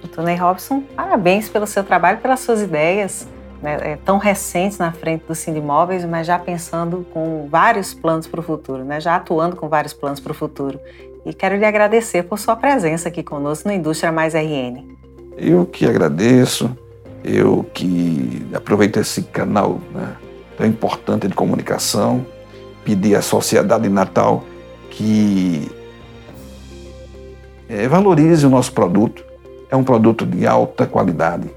Doutor 0.02 0.24
Ney 0.24 0.38
Robson, 0.38 0.82
parabéns 0.96 1.50
pelo 1.50 1.68
seu 1.68 1.84
trabalho, 1.84 2.20
pelas 2.20 2.40
suas 2.40 2.62
ideias, 2.62 3.28
né, 3.62 3.78
é, 3.82 3.98
tão 4.06 4.18
recentes 4.18 4.78
na 4.78 4.94
frente 4.94 5.26
do 5.28 5.36
Sindimóveis, 5.36 6.06
mas 6.06 6.26
já 6.26 6.40
pensando 6.40 7.06
com 7.14 7.48
vários 7.50 7.94
planos 7.94 8.26
para 8.26 8.40
o 8.40 8.44
futuro, 8.44 8.86
né, 8.86 9.02
já 9.02 9.18
atuando 9.18 9.58
com 9.58 9.68
vários 9.68 9.92
planos 9.92 10.20
para 10.22 10.32
o 10.32 10.36
futuro. 10.36 10.80
E 11.26 11.34
quero 11.34 11.56
lhe 11.56 11.66
agradecer 11.66 12.24
por 12.24 12.40
sua 12.40 12.56
presença 12.56 13.10
aqui 13.10 13.22
conosco 13.22 13.68
no 13.68 13.74
Indústria 13.74 14.12
Mais 14.12 14.34
RN. 14.34 14.84
Eu 15.38 15.66
que 15.66 15.86
agradeço, 15.86 16.76
eu 17.24 17.64
que 17.74 18.46
aproveito 18.54 18.98
esse 18.98 19.22
canal 19.24 19.80
né, 19.94 20.16
tão 20.58 20.66
importante 20.66 21.28
de 21.28 21.36
comunicação 21.36 22.26
pedir 22.84 23.16
à 23.16 23.22
sociedade 23.22 23.88
natal 23.88 24.44
que 24.90 25.70
é, 27.70 27.88
valorize 27.88 28.46
o 28.46 28.50
nosso 28.50 28.74
produto. 28.74 29.24
É 29.70 29.76
um 29.76 29.84
produto 29.84 30.26
de 30.26 30.46
alta 30.46 30.86
qualidade. 30.88 31.50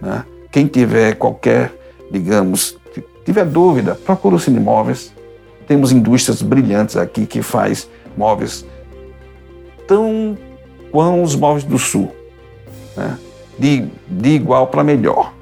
Né? 0.00 0.24
Quem 0.50 0.66
tiver 0.66 1.14
qualquer, 1.14 1.72
digamos, 2.10 2.76
tiver 3.24 3.44
dúvida, 3.46 3.94
procura 3.94 4.34
o 4.34 4.40
Cine 4.40 4.60
Móveis. 4.60 5.14
Temos 5.66 5.92
indústrias 5.92 6.42
brilhantes 6.42 6.96
aqui 6.96 7.24
que 7.24 7.40
faz 7.40 7.88
móveis 8.16 8.66
tão 9.86 10.36
quão 10.90 11.22
os 11.22 11.34
móveis 11.34 11.64
do 11.64 11.78
Sul, 11.78 12.10
né? 12.96 13.18
de, 13.58 13.88
de 14.08 14.30
igual 14.30 14.66
para 14.66 14.84
melhor. 14.84 15.32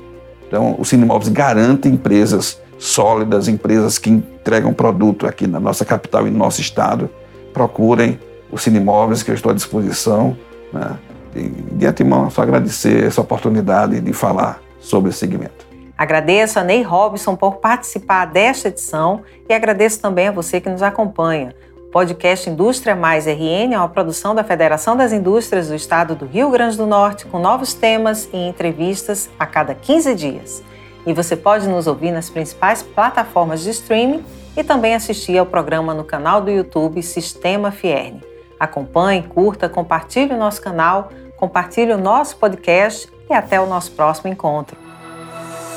Então, 0.47 0.77
o 0.79 0.85
Cine 0.85 1.05
Móveis 1.05 1.29
garante 1.29 1.89
empresas 1.89 2.61
sólidas, 2.79 3.49
empresas 3.49 3.99
que 3.99 4.11
entregam 4.11 4.75
produto 4.75 5.27
aqui 5.27 5.47
na 5.47 5.59
nossa 5.59 5.85
capital 5.85 6.27
e 6.27 6.31
no 6.31 6.39
nosso 6.39 6.61
estado, 6.61 7.09
procurem 7.53 8.19
o 8.51 8.59
Cinemóveis, 8.59 9.23
que 9.23 9.31
eu 9.31 9.35
estou 9.35 9.51
à 9.51 9.55
disposição. 9.55 10.37
Né? 10.73 10.99
E, 11.35 11.49
de 11.49 11.87
antemão, 11.87 12.29
só 12.29 12.43
agradecer 12.43 13.05
essa 13.05 13.21
oportunidade 13.21 14.01
de 14.01 14.13
falar 14.13 14.61
sobre 14.79 15.11
esse 15.11 15.21
segmento. 15.21 15.67
Agradeço 15.97 16.59
a 16.59 16.65
Ney 16.65 16.83
Robson 16.83 17.37
por 17.37 17.57
participar 17.57 18.27
desta 18.27 18.69
edição 18.69 19.23
e 19.49 19.55
agradeço 19.55 20.01
também 20.01 20.29
a 20.29 20.33
você 20.33 20.61
que 20.61 20.69
nos 20.69 20.83
acompanha. 20.83 21.55
Podcast 21.93 22.49
Indústria 22.49 22.97
Mais 22.97 23.27
RN 23.27 23.75
é 23.75 23.79
uma 23.79 23.87
produção 23.87 24.35
da 24.35 24.43
Federação 24.43 24.97
das 24.97 25.13
Indústrias 25.13 25.69
do 25.69 25.75
Estado 25.75 26.15
do 26.15 26.25
Rio 26.25 26.51
Grande 26.51 26.75
do 26.75 26.87
Norte, 26.87 27.27
com 27.27 27.39
novos 27.39 27.75
temas 27.75 28.31
e 28.33 28.49
entrevistas 28.49 29.29
a 29.39 29.45
cada 29.45 29.75
15 29.75 30.15
dias. 30.15 30.63
E 31.07 31.13
você 31.13 31.37
pode 31.37 31.69
nos 31.69 31.87
ouvir 31.87 32.11
nas 32.11 32.31
principais 32.31 32.83
plataformas 32.83 33.61
de 33.61 33.69
streaming 33.69 34.25
e 34.57 34.65
também 34.65 34.95
assistir 34.95 35.37
ao 35.37 35.45
programa 35.45 35.93
no 35.93 36.03
canal 36.03 36.41
do 36.41 36.51
YouTube 36.51 37.03
Sistema 37.03 37.71
Fierne. 37.71 38.23
Acompanhe, 38.59 39.25
curta, 39.25 39.69
compartilhe 39.69 40.33
o 40.33 40.39
nosso 40.39 40.63
canal, 40.63 41.11
compartilhe 41.37 41.93
o 41.93 41.99
nosso 41.99 42.39
podcast 42.39 43.07
e 43.29 43.35
até 43.35 43.61
o 43.61 43.67
nosso 43.67 43.93
próximo 43.93 44.33
encontro. 44.33 44.79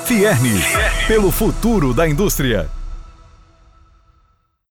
Fierne, 0.05 0.61
pelo 1.07 1.29
futuro 1.29 1.93
da 1.93 2.07
indústria. 2.07 2.69